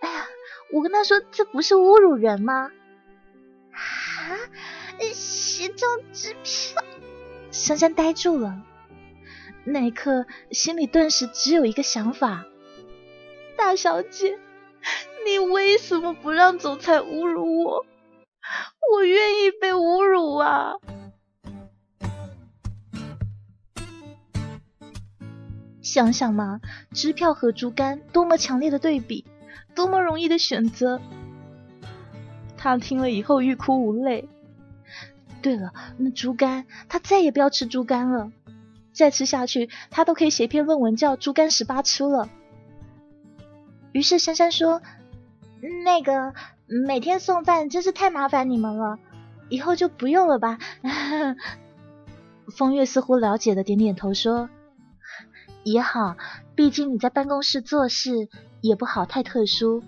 [0.00, 0.26] 哎呀，
[0.72, 2.70] 我跟他说这不是侮辱人吗？
[3.72, 3.78] 啊，
[5.12, 6.82] 写张支票？
[7.50, 8.62] 珊珊呆住了，
[9.64, 12.46] 那一刻心里顿时只有一个想法。
[13.56, 14.38] 大小姐，
[15.26, 17.86] 你为什么不让总裁侮辱我？
[18.92, 20.74] 我愿意被侮辱啊！
[25.82, 26.60] 想想嘛，
[26.92, 29.24] 支票和猪肝多么强烈的对比，
[29.74, 31.00] 多么容易的选择。
[32.56, 34.28] 他听了以后欲哭无泪。
[35.42, 38.30] 对了，那猪肝，他再也不要吃猪肝了。
[38.92, 42.28] 再吃下去，他都可以写篇论文叫《猪肝十八吃》了。
[43.96, 44.82] 于是珊珊说
[45.82, 46.34] ：“那个
[46.66, 48.98] 每天送饭真是太麻烦你们了，
[49.48, 50.58] 以后就不用了吧。”
[52.54, 54.50] 风月似乎了解的点点头说
[55.64, 56.18] ：“也好，
[56.54, 58.28] 毕竟你在办公室做事
[58.60, 59.82] 也不好太特殊。”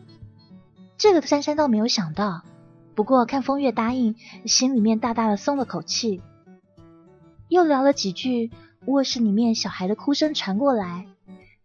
[0.97, 2.45] 这个珊珊倒没有想到。
[2.95, 4.17] 不过看风月答应，
[4.47, 6.23] 心里面大大的松了口气。
[7.49, 8.51] 又聊了几句，
[8.87, 11.07] 卧室里面小孩的哭声传过来，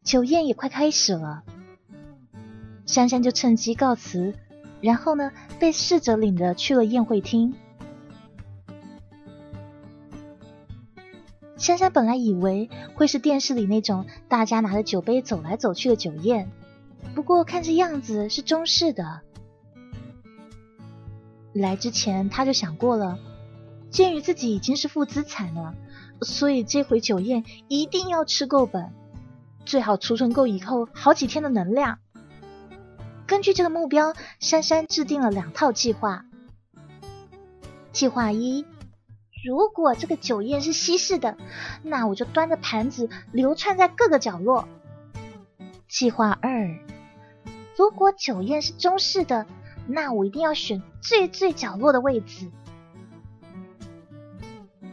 [0.04, 1.44] 酒宴也快开始了。
[2.86, 4.34] 珊珊就趁机告辞，
[4.82, 7.56] 然后呢，被侍者领着去了宴会厅。
[11.58, 16.52] 珊珊本来以为会是电视里那种大家拿着酒杯走来走去的酒宴，
[17.16, 19.22] 不过看这样子是中式的。
[21.54, 23.18] 来之前他就想过了，
[23.90, 25.74] 鉴于自己已经是负资产了，
[26.22, 28.92] 所以这回酒宴一定要吃够本，
[29.64, 32.00] 最好储存够以后好几天的能量。
[33.34, 36.24] 根据这个目标，珊珊制定了两套计划。
[37.92, 38.64] 计划一：
[39.44, 41.36] 如果这个酒宴是西式的，
[41.82, 44.68] 那我就端着盘子流窜在各个角落。
[45.88, 46.78] 计划二：
[47.76, 49.48] 如果酒宴是中式的。
[49.88, 52.52] 那我一定要选最最角落的位置。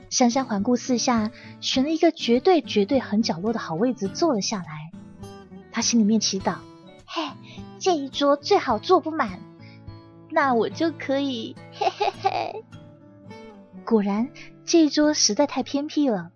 [0.08, 4.90] 珊珊环顾四下，选了一个绝对绝对很角落的好位置坐了下来。
[5.70, 6.54] 她心里面祈祷：“，
[7.80, 9.40] 这一桌最好坐不满，
[10.30, 12.64] 那我就可以嘿嘿嘿。”
[13.84, 14.28] 果然，
[14.66, 16.30] 这一桌实在太偏僻了，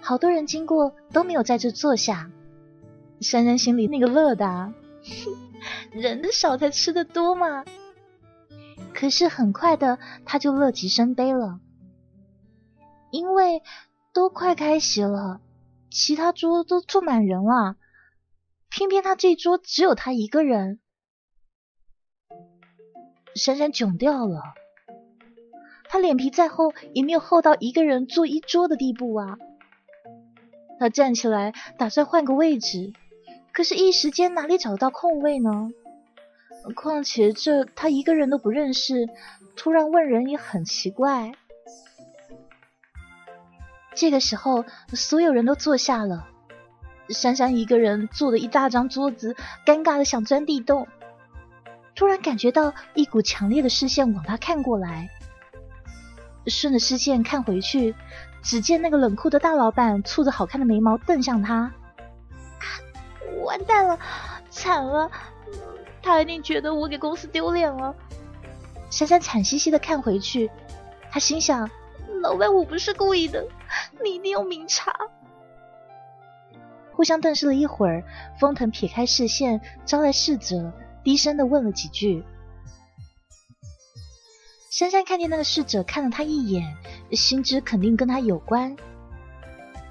[0.00, 2.30] 好多人经过都没有在这坐下。
[3.20, 4.72] 珊珊心里那个乐的，
[5.92, 7.64] 人的少才吃的多嘛。
[8.92, 11.60] 可是很快的，他就乐极生悲了，
[13.10, 13.62] 因为
[14.12, 15.40] 都快开席了，
[15.90, 17.76] 其他桌都坐满人了，
[18.68, 20.80] 偏偏他这桌只有他一个人。
[23.38, 24.42] 珊珊窘掉了，
[25.88, 29.38] 他脸皮再厚，也没有厚到一个人坐一桌的地步啊。
[30.78, 32.92] 他站起来打算换个位置，
[33.52, 35.70] 可是，一时间哪里找得到空位呢？
[36.74, 39.08] 况且这他一个人都不认识，
[39.56, 41.32] 突然问人也很奇怪。
[43.94, 46.26] 这个时候，所有人都坐下了，
[47.08, 50.86] 珊珊一个人坐的一大张桌子，尴尬的想钻地洞。
[51.98, 55.10] 突然感觉到一股强烈的视线往他看过来，
[56.46, 57.92] 顺着视线看回去，
[58.40, 61.72] 只见那个冷酷的大老板蹙着好看的眉毛瞪向他。
[63.42, 63.98] 完蛋了，
[64.48, 65.10] 惨了！
[66.00, 67.92] 他一定觉得我给公司丢脸了。
[68.90, 70.48] 珊珊惨兮兮的看回去，
[71.10, 71.68] 他心想：
[72.22, 73.44] 老板，我不是故意的，
[74.04, 74.94] 你一定要明察。
[76.92, 78.04] 互相瞪视了一会儿，
[78.38, 80.72] 封腾撇开视线，招来侍者，
[81.04, 82.24] 低声的问了几句。
[84.70, 86.76] 珊珊看见那个侍者看了他一眼，
[87.12, 88.76] 心知肯定跟他有关，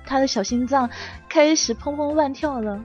[0.06, 0.90] 他的小心脏
[1.28, 2.84] 开始砰砰乱跳了。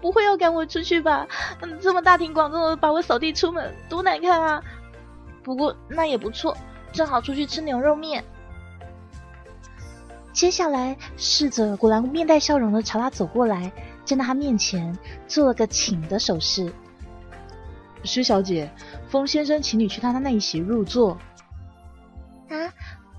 [0.00, 1.26] 不会要赶我出去吧？
[1.62, 4.62] 嗯，这么大庭广众的把我扫地出门，多难看啊！
[5.42, 6.56] 不过那也不错，
[6.92, 8.22] 正好出去吃牛肉面。
[10.32, 13.72] 接下来，侍者果然面带笑容的朝他走过来，
[14.04, 16.72] 站在他面前做了个请的手势。
[18.06, 18.70] 施小姐，
[19.08, 21.18] 风先生请你去他那一席入座。
[22.48, 22.72] 啊，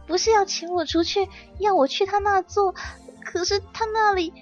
[0.07, 1.27] 不是要请我出去，
[1.59, 2.73] 要我去他那坐？
[3.23, 4.33] 可是他那里，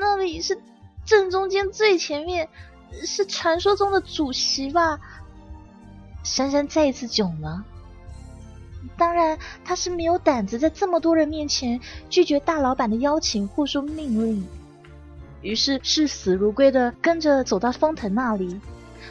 [0.00, 0.58] 那里是。
[1.06, 2.50] 正中间最前面
[3.06, 5.00] 是传说中的主席吧？
[6.22, 7.64] 珊珊再一次囧了。
[8.94, 14.46] 当然，他是没有胆子在这么多人面前拒绝大老板的邀请或说命令，
[15.40, 18.60] 于是视死如归的跟着走到风腾那里，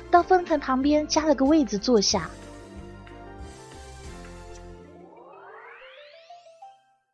[0.09, 2.29] 到风腾旁边加了个位子坐下。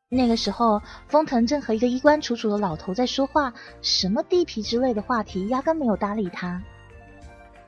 [0.10, 6.62] 那个时候，风腾正和一个衣冠楚楚的老头在说话，什么地皮之类的话题，压根没有搭理他。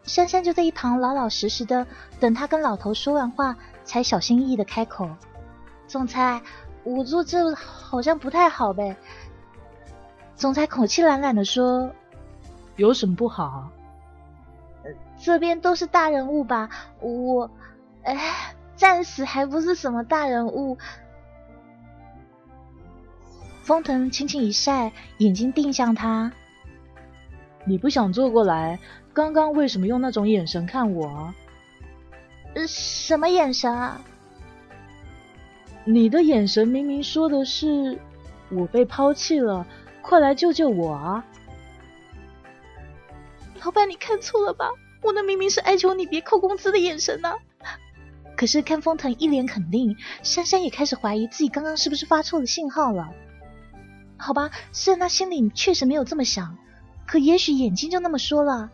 [0.04, 1.88] 珊珊就在一旁老老实实的
[2.20, 5.10] 等他跟老头说完话，才小心翼翼的开口
[5.90, 6.40] ：“总裁，
[6.84, 8.96] 我坐这好像不太好呗。”
[10.38, 11.90] 总裁口气懒懒的说
[12.78, 13.72] ：“有什么不好？
[15.26, 16.70] 这边都是大人物吧？
[17.02, 17.50] 我，
[18.04, 20.78] 哎，暂时还不是什么大人物。”
[23.64, 26.32] 风腾轻轻一晒，眼睛定向他。
[27.66, 28.78] 你不想坐过来，
[29.14, 31.34] 刚刚为什么用那种眼神看我啊？
[32.68, 34.00] 什么眼神啊？
[35.86, 37.98] 你的眼神明明说的是
[38.52, 39.66] 我被抛弃了，
[40.04, 41.26] 快来救救我啊！
[43.64, 44.70] 老板，你看错了吧？
[45.06, 47.36] 我那明明是哀求你别扣工资的眼神呢。
[48.36, 53.14] 可是看风腾一脸肯定，珊珊也开始怀疑自己刚刚是不是发错了信号了。
[54.18, 56.58] 好吧，虽然他心里确实没有这么想，
[57.08, 58.72] 可也许眼睛就那么说了。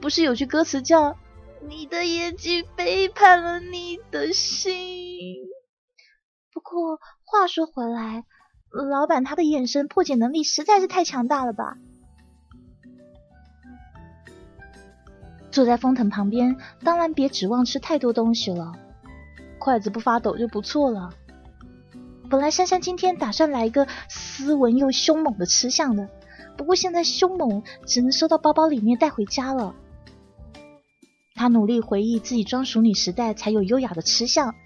[0.00, 1.16] 不是有句歌词叫
[1.66, 5.38] “你的眼睛背叛了你的心”。
[6.52, 8.24] 不过话说回来，
[8.70, 11.76] 老板他的眼神破解能力实在是太强大了吧？
[15.54, 18.72] 坐在风腾旁边，当然别指望吃太多东西了，
[19.60, 21.10] 筷子不发抖就不错了。
[22.28, 26.08] 本来珊珊今天打算来一个斯文又凶猛的吃相的，
[26.56, 29.76] 不过现在凶猛只能收到包包里面带回家了。
[31.36, 34.56] 他努力回忆自己装熟女时代才有优雅的吃相，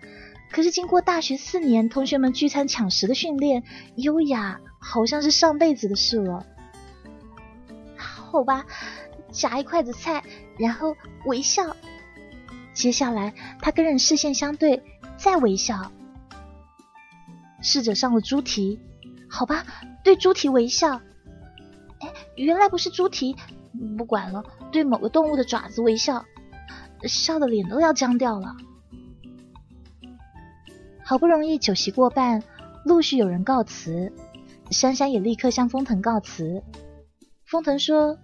[0.51, 3.62] 可是经过大学四年同学们聚餐抢食的训练，
[3.97, 6.47] 优雅好像是上辈子的事了。
[7.95, 8.64] 好吧。
[9.30, 10.24] 夹一筷子菜，
[10.59, 11.76] 然后微笑。
[12.74, 14.82] 接下来，他跟人视线相对，
[15.16, 15.90] 再微笑。
[17.61, 18.78] 试着上了猪蹄，
[19.28, 19.64] 好吧，
[20.04, 21.00] 对猪蹄微笑。
[22.00, 23.34] 哎，原来不是猪蹄，
[23.96, 26.24] 不管了，对某个动物的爪子微笑，
[27.02, 28.54] 笑的脸都要僵掉了。
[31.04, 32.42] 好不容易酒席过半，
[32.84, 34.12] 陆续有人告辞，
[34.70, 36.62] 珊珊也立刻向封腾告辞。
[37.44, 38.18] 封腾说。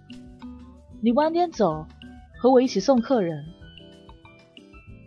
[1.01, 1.85] 你晚点走，
[2.45, 3.43] 和我一起送客人。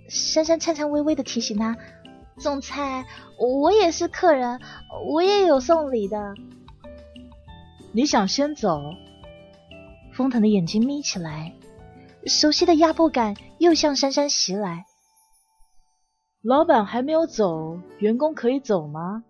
[0.09, 1.77] 珊珊颤颤巍巍的提醒他
[2.37, 3.07] ：“总裁，
[3.39, 4.61] 我也是客人，
[5.09, 6.35] 我也有送礼的。”
[7.95, 8.81] 你想先走？
[10.15, 11.55] 风腾的眼睛眯起来，
[12.27, 14.87] 熟悉的压迫感又向珊珊袭来。
[16.43, 19.23] 老板还没有走，员工可以走吗？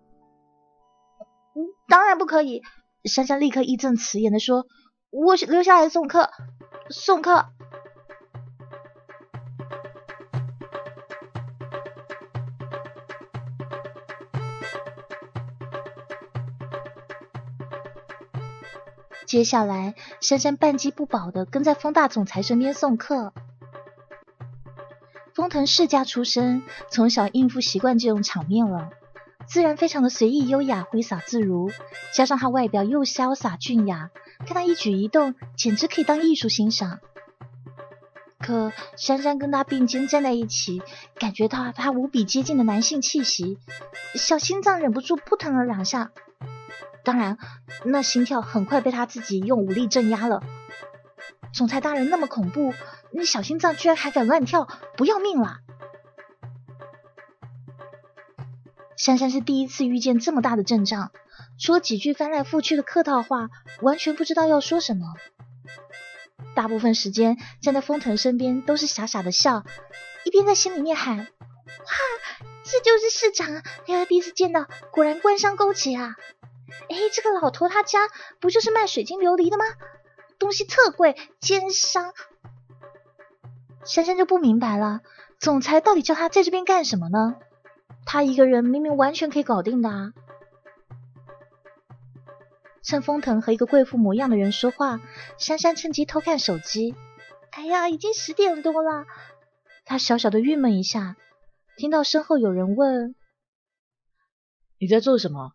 [1.87, 2.63] 当然不可以！
[3.03, 4.65] 珊珊立刻义正辞严的说。
[5.11, 6.31] 我留下来送客，
[6.89, 7.45] 送客。
[19.29, 23.31] 接下来，珊珊半饥不饱的跟在风大总裁身边送客。
[25.35, 28.89] 风腾世家出身，从小应付习惯这种场面了，
[29.45, 31.69] 自然非常的随意优雅，挥洒自如。
[32.11, 34.09] 加上他外表又潇洒俊雅。
[34.39, 36.99] 看他一举一动，简直可以当艺术欣赏。
[38.39, 40.81] 可珊珊跟他并肩站在一起，
[41.13, 43.59] 感觉到他无比接近的男性气息，
[44.15, 46.09] 小心脏忍不住扑腾了两下。
[47.09, 47.39] 当然，
[47.85, 50.43] 那心跳很快被他自己用武力镇压了。
[51.51, 52.71] 总裁大人那么恐怖，
[53.09, 55.57] 你小心脏居然还敢乱跳，不要命了！
[58.95, 61.11] 珊珊是第一次遇见这么大的阵仗。
[61.57, 63.49] 除了几句翻来覆去的客套话，
[63.81, 65.15] 完全不知道要说什么。
[66.53, 69.63] 大部分时间站在封腾身边，都是傻傻的笑，
[70.25, 71.25] 一边在心里面喊：“哇，
[72.63, 73.63] 这就是市长啊！
[73.87, 76.15] 哎呀，第一次见到，果然官商勾结啊！
[76.89, 77.99] 哎，这个老头他家
[78.39, 79.65] 不就是卖水晶琉璃的吗？
[80.37, 82.13] 东西特贵，奸商！”
[83.85, 85.01] 珊珊就不明白了，
[85.39, 87.35] 总裁到底叫他在这边干什么呢？
[88.05, 90.13] 他一个人明明完全可以搞定的啊！
[92.81, 94.99] 趁风腾和一个贵妇模样的人说话，
[95.37, 96.95] 珊珊趁机偷看手机。
[97.51, 99.05] 哎呀，已经十点多了，
[99.85, 101.15] 她小小的郁闷一下。
[101.77, 103.15] 听到身后有人问
[104.79, 105.53] ：“你在做什么？”“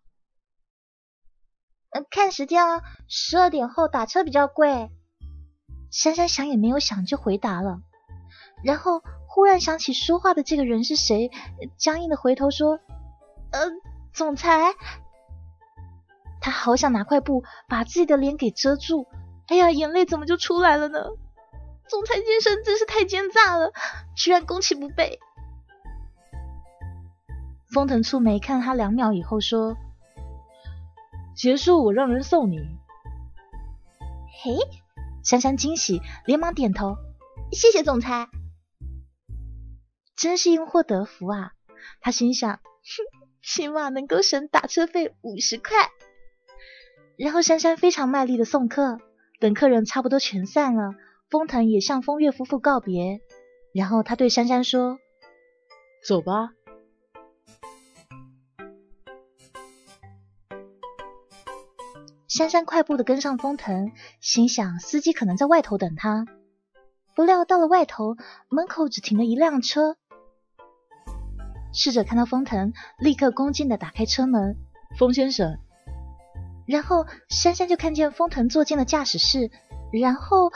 [2.11, 4.90] 看时间啊，十二点后打车比较贵。”
[5.90, 7.78] 珊珊想也没有想就回答了，
[8.64, 11.30] 然后忽然想起说话的这个人是谁，
[11.76, 12.80] 僵硬的回头说
[13.53, 13.61] ：“呃，
[14.12, 14.74] 总裁。”
[16.42, 19.07] 他好想拿块布把自己的脸给遮住，
[19.47, 21.01] 哎呀，眼泪怎么就出来了呢？
[21.86, 23.70] 总裁先生真是太奸诈了，
[24.16, 25.20] 居然攻其不备。
[27.72, 29.76] 风腾蹙眉看他两秒以后说
[31.37, 32.59] ：“结束，我让人送你。”
[34.43, 34.57] 嘿，
[35.22, 36.97] 珊珊惊喜，连忙点头
[37.53, 38.28] ：“谢谢总裁。”
[40.16, 41.53] 真是因祸得福啊！
[42.01, 45.76] 他心想：“哼，起码能够省打车费五十块。”
[47.16, 48.99] 然后珊珊非常卖力的送客，
[49.41, 50.95] 等客人差不多全散了，
[51.30, 53.20] 风腾也向风月夫妇告别。
[53.72, 54.99] 然后他对珊珊说
[56.07, 56.51] ：“走吧。”
[62.37, 66.26] 珊珊快步的跟上风腾，心想司机可能在外头等他。
[67.14, 68.16] 不料到了外头，
[68.49, 69.95] 门口只停了一辆车。
[71.72, 74.57] 侍者看到风腾，立刻恭敬的打开车门
[74.99, 75.61] ：“风先生。”
[76.66, 79.53] 然后珊珊就看见风腾坐进了驾驶室，
[79.93, 80.51] 然后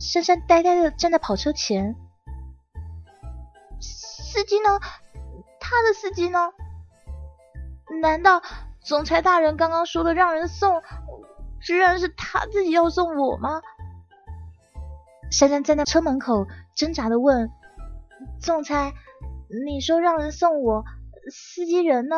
[0.00, 1.94] 珊珊呆呆的站在跑车前。
[3.80, 4.80] 司机呢？
[5.60, 6.50] 他的司机呢？
[8.02, 8.42] 难道
[8.90, 10.82] 总裁大人刚刚说的让人送，
[11.62, 13.62] 居然是他自己要送我吗？
[15.30, 17.52] 珊珊站在车门口，挣扎的问
[18.42, 18.92] ：“总裁，
[19.64, 20.84] 你说让人送我，
[21.30, 22.16] 司机人呢？”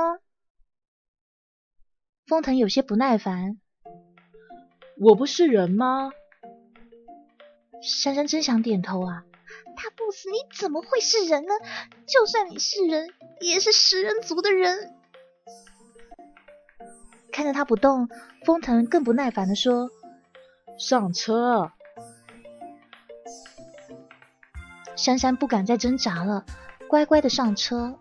[2.27, 3.61] 风腾有些不耐烦
[4.99, 6.11] ：“我不是人吗？”
[7.85, 9.25] 珊珊真想点头啊。
[9.77, 11.53] 大 boss，你怎么会是人呢？
[12.07, 13.11] 就算你是人，
[13.43, 14.95] 也是食人族的人。
[17.33, 18.09] 看着他不动，
[18.45, 19.91] 封腾更不耐烦的说
[20.78, 21.72] ：“上车。”
[24.95, 26.45] 珊珊不敢再挣扎了，
[26.87, 27.99] 乖乖的上车。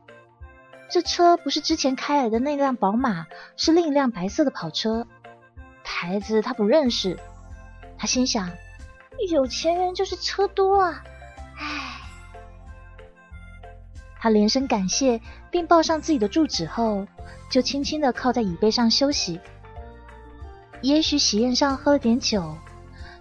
[0.89, 3.25] 这车不是之前开来的那辆宝马，
[3.55, 5.07] 是另一辆白色的跑车，
[5.83, 7.17] 牌子他不认识。
[7.97, 8.51] 他心想：
[9.29, 11.03] 有钱人就是车多啊。
[14.21, 15.19] 他连声感谢，
[15.49, 17.07] 并报上自己的住址后，
[17.49, 19.39] 就轻轻的靠在椅背上休息。
[20.81, 22.55] 也许喜宴上喝了点酒，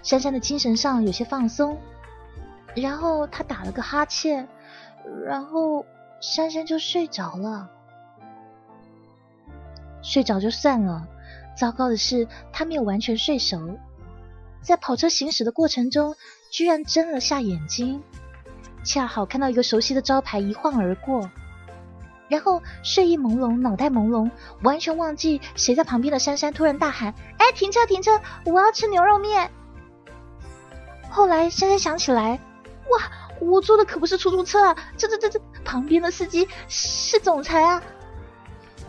[0.03, 1.79] 珊珊的精神上有些放松。
[2.75, 4.47] 然后他打了个哈欠，
[5.25, 5.87] 然后
[6.21, 7.71] 珊珊就睡着了。
[10.03, 11.09] 睡着就算了，
[11.57, 13.79] 糟糕的是他没有完全睡熟，
[14.61, 16.15] 在跑车行驶的过程中，
[16.53, 18.03] 居然睁了下眼睛。
[18.83, 21.31] 恰好看到一个熟悉的招牌一晃而过，
[22.29, 24.31] 然后睡意朦胧，脑袋朦胧，
[24.63, 28.21] 完全忘记谁在旁边的珊珊突然大喊：“哎，停车，停车！
[28.45, 29.51] 我要吃牛肉面！”
[31.11, 32.39] 后来珊珊想起来，
[32.91, 33.11] 哇，
[33.41, 37.83] 我坐的可不是出租车啊，这这这这，旁边的司机是总裁啊！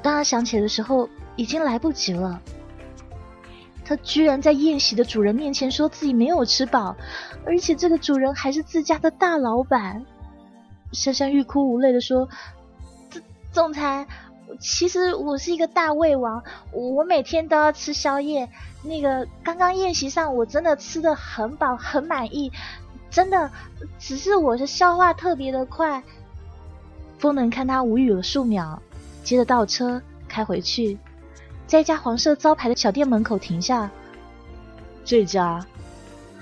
[0.01, 2.39] 当他想起来的时候，已经来不及了。
[3.91, 6.95] 他居然在宴席的主人面前说自己没有吃饱，
[7.45, 10.05] 而且这个主人还是自家的大老板。
[10.93, 12.29] 珊珊欲哭无泪的说
[13.11, 13.21] ：“总
[13.51, 14.07] 总裁，
[14.61, 18.47] 其实我是一个大胃王，我每天都要吃宵夜。
[18.81, 22.49] 那个刚刚宴席上我真的吃的很饱，很满意，
[23.09, 23.51] 真的，
[23.99, 26.01] 只是我的消化特别的快。”
[27.19, 28.81] 风能看他无语了数秒，
[29.21, 30.97] 接着倒车开回去。
[31.71, 33.89] 在一家黄色招牌的小店门口停下。
[35.05, 35.65] 这家，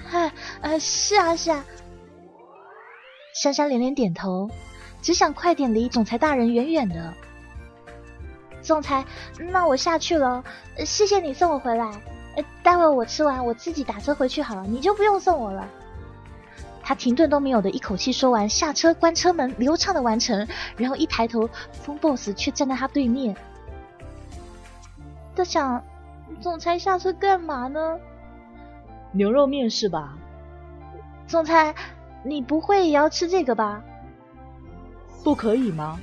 [0.07, 1.63] 嗨，呃，是啊，是啊。
[3.35, 4.49] 珊珊连连点头，
[5.03, 7.13] 只想快点离总裁大人远远的。
[8.63, 9.05] 总裁，
[9.51, 10.43] 那我下去了，
[10.83, 11.91] 谢谢你送我回来。
[12.63, 15.69] 待会我吃完，我自己打车回去好了，你就不用送我了。
[16.81, 21.47] 他停顿都没有的一口气说完，下车关车门，流畅的完成，然后一抬头，
[21.83, 23.37] 风 boss 却站在他对面。
[25.39, 25.81] 他想，
[26.41, 27.97] 总裁下车干嘛呢？
[29.13, 30.17] 牛肉面是吧？
[31.27, 31.73] 总裁，
[32.25, 33.81] 你不会也要吃这个吧？
[35.23, 35.97] 不可以吗？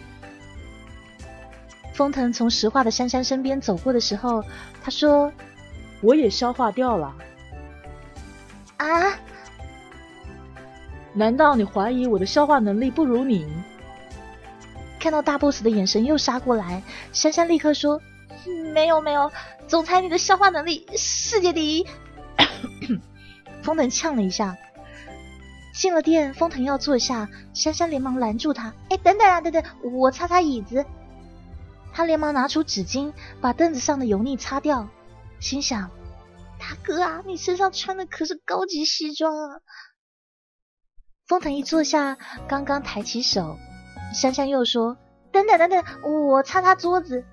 [1.92, 4.42] 封腾从石化的珊珊身边走过的时候，
[4.82, 5.30] 他说
[6.00, 7.14] ：“我也消化掉了。”
[8.78, 9.18] 啊？
[11.12, 13.46] 难道你怀疑我的消化能力不如你？
[14.98, 16.82] 看到大 boss 的眼神又杀过来，
[17.12, 18.00] 珊珊立刻说。
[18.72, 19.30] 没有没有，
[19.66, 21.86] 总裁你的消化能力世界第一。
[23.62, 24.56] 风腾呛了一下，
[25.74, 28.72] 进了店，风腾要坐下，珊珊连忙拦住他。
[28.90, 30.84] 哎，等等啊，等等，我擦擦椅子。
[31.92, 34.88] 他连忙拿出纸巾，把凳子上的油腻擦掉，
[35.40, 35.90] 心想：
[36.58, 39.60] 大哥啊，你身上穿的可是高级西装啊。
[41.26, 43.56] 风腾一坐下，刚刚抬起手，
[44.14, 44.96] 珊珊又说：
[45.32, 47.24] 等等等等，我擦擦桌子。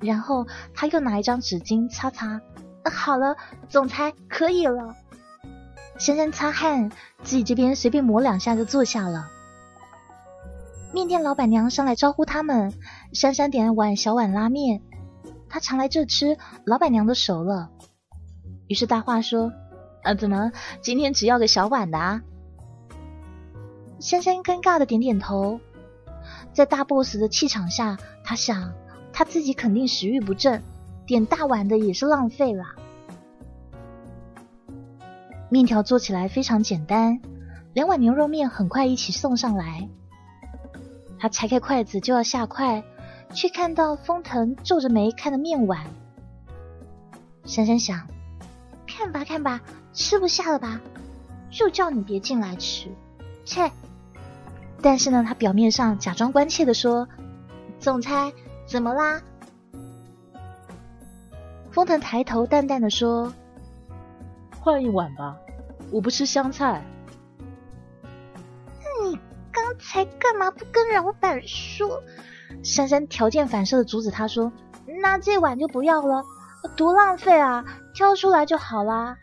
[0.00, 2.40] 然后他又拿一张纸巾擦擦，
[2.84, 3.36] 好了，
[3.68, 4.94] 总裁可以了。
[5.98, 6.90] 珊珊擦汗，
[7.22, 9.28] 自己这边随便抹两下就坐下了。
[10.92, 12.72] 面店老板娘上来招呼他们，
[13.12, 14.82] 珊珊点了碗小碗拉面，
[15.48, 17.70] 她常来这吃，老板娘都熟了。
[18.68, 19.52] 于是大话说
[20.04, 22.22] ：“啊，怎么今天只要个小碗的啊？”
[23.98, 25.60] 珊珊尴尬的点点头，
[26.52, 28.72] 在大 boss 的气场下，她想。
[29.18, 30.62] 他自己肯定食欲不振，
[31.06, 32.66] 点大碗的也是浪费了。
[35.48, 37.18] 面条做起来非常简单，
[37.72, 39.88] 两碗牛肉面很快一起送上来。
[41.18, 42.84] 他拆开筷子就要下筷，
[43.32, 45.86] 却看到封腾皱着眉看着面碗。
[47.46, 48.06] 珊珊想，
[48.86, 49.62] 看吧看吧，
[49.94, 50.78] 吃不下了吧？
[51.50, 52.90] 就叫你别进来吃，
[53.46, 53.72] 切！
[54.82, 57.08] 但是呢，他表面上假装关切的说
[57.80, 58.30] ：“总裁，
[58.66, 59.22] 怎么啦？”
[61.72, 63.32] 封腾抬头淡淡的说
[64.60, 65.36] ：“换一碗吧，
[65.90, 66.82] 我不吃香菜。”
[69.02, 69.18] 你
[69.52, 72.02] 刚才干嘛不跟老板说？
[72.62, 74.50] 珊珊条件反射的阻止他说
[75.02, 76.24] ：“那这碗就不要了，
[76.76, 77.64] 多浪费啊！
[77.94, 79.18] 挑出来就好啦。”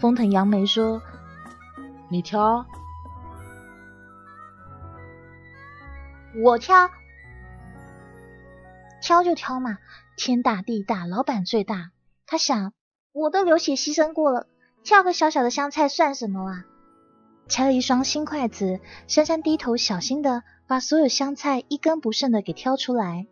[0.00, 1.00] 封腾扬眉说
[2.10, 2.66] ：“你挑，
[6.42, 6.90] 我挑，
[9.02, 9.78] 挑就挑嘛，
[10.16, 11.90] 天大地大，老板最大。
[12.24, 12.72] 他想，
[13.12, 14.46] 我都流血牺牲过了，
[14.84, 16.64] 挑个小小的香菜算什么啊？”
[17.48, 23.26] 拆了一双新筷子，珊珊低头小心的把所有香菜一根不剩的给挑出来，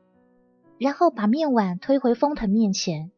[0.76, 3.12] 然后把面碗推回风腾面前。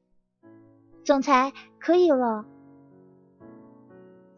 [1.05, 2.45] 总裁，可以了。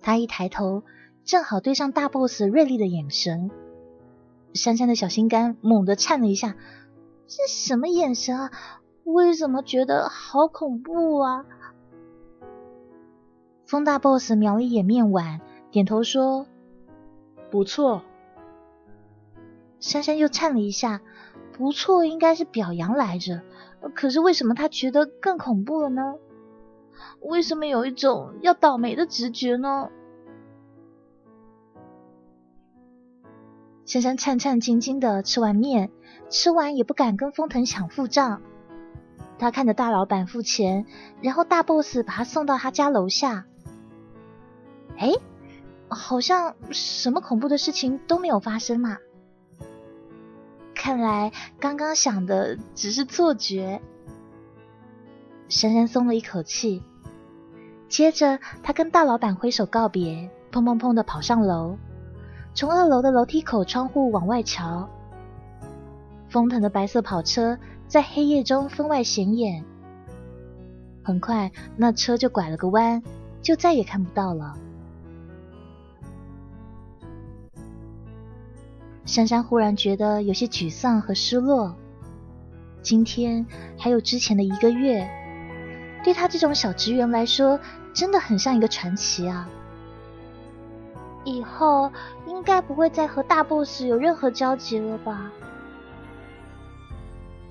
[0.01, 0.85] 他一抬头，
[1.25, 3.51] 正好对上大 boss 锐利的眼神。
[4.55, 6.55] 珊珊的小心肝猛地颤了一下，
[7.27, 8.51] 这什么眼神啊？
[9.05, 11.45] 为什么觉得好恐怖啊？
[13.67, 16.47] 风大 boss 瞄了一眼面碗，点头说
[17.51, 18.03] ：“不错。”
[19.81, 21.01] 珊珊又颤了一下，
[21.53, 23.43] 不错应该是表扬来着，
[23.95, 26.15] 可是为什么他觉得更恐怖了呢？
[27.21, 29.91] 为什么有一种要倒霉的直觉呢？
[33.85, 35.91] 珊珊颤颤兢兢的吃完面，
[36.31, 38.43] 吃完也不敢跟封腾抢付账。
[39.39, 40.87] 他看着大老板付钱，
[41.21, 43.47] 然后大 boss 把他送到他家楼下。
[44.97, 45.13] 哎，
[45.89, 48.99] 好像什么恐怖的事情都没有发生嘛。
[50.75, 53.81] 看来刚刚想的只是错觉。
[55.49, 56.83] 珊珊松了一口气。
[57.89, 61.77] 接着，他跟大老板挥手告别，砰砰砰的跑上楼，
[62.55, 64.89] 从二楼的楼梯口窗户往外瞧。
[66.35, 67.57] 风腾的白色跑车
[67.87, 69.65] 在黑夜中分外显眼。
[71.01, 73.01] 很快，那车就拐了个弯，
[73.41, 74.59] 就再也看不到了。
[79.05, 81.73] 珊珊忽然觉得有些沮丧和失落。
[82.83, 83.47] 今天
[83.79, 85.09] 还有之前的一个月。
[86.03, 87.61] 对他这种小职员来说，
[87.93, 89.49] 真的很像一个传奇啊！
[91.23, 91.93] 以后
[92.27, 95.31] 应该不会再和大 boss 有任何交集了吧？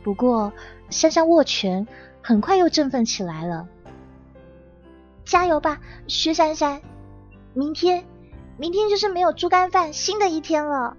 [0.03, 0.51] 不过，
[0.89, 1.87] 珊珊握拳，
[2.21, 3.67] 很快又振奋起来了。
[5.23, 6.81] 加油吧，薛珊珊！
[7.53, 8.03] 明天，
[8.57, 10.97] 明天就是没有猪肝饭新的一天了。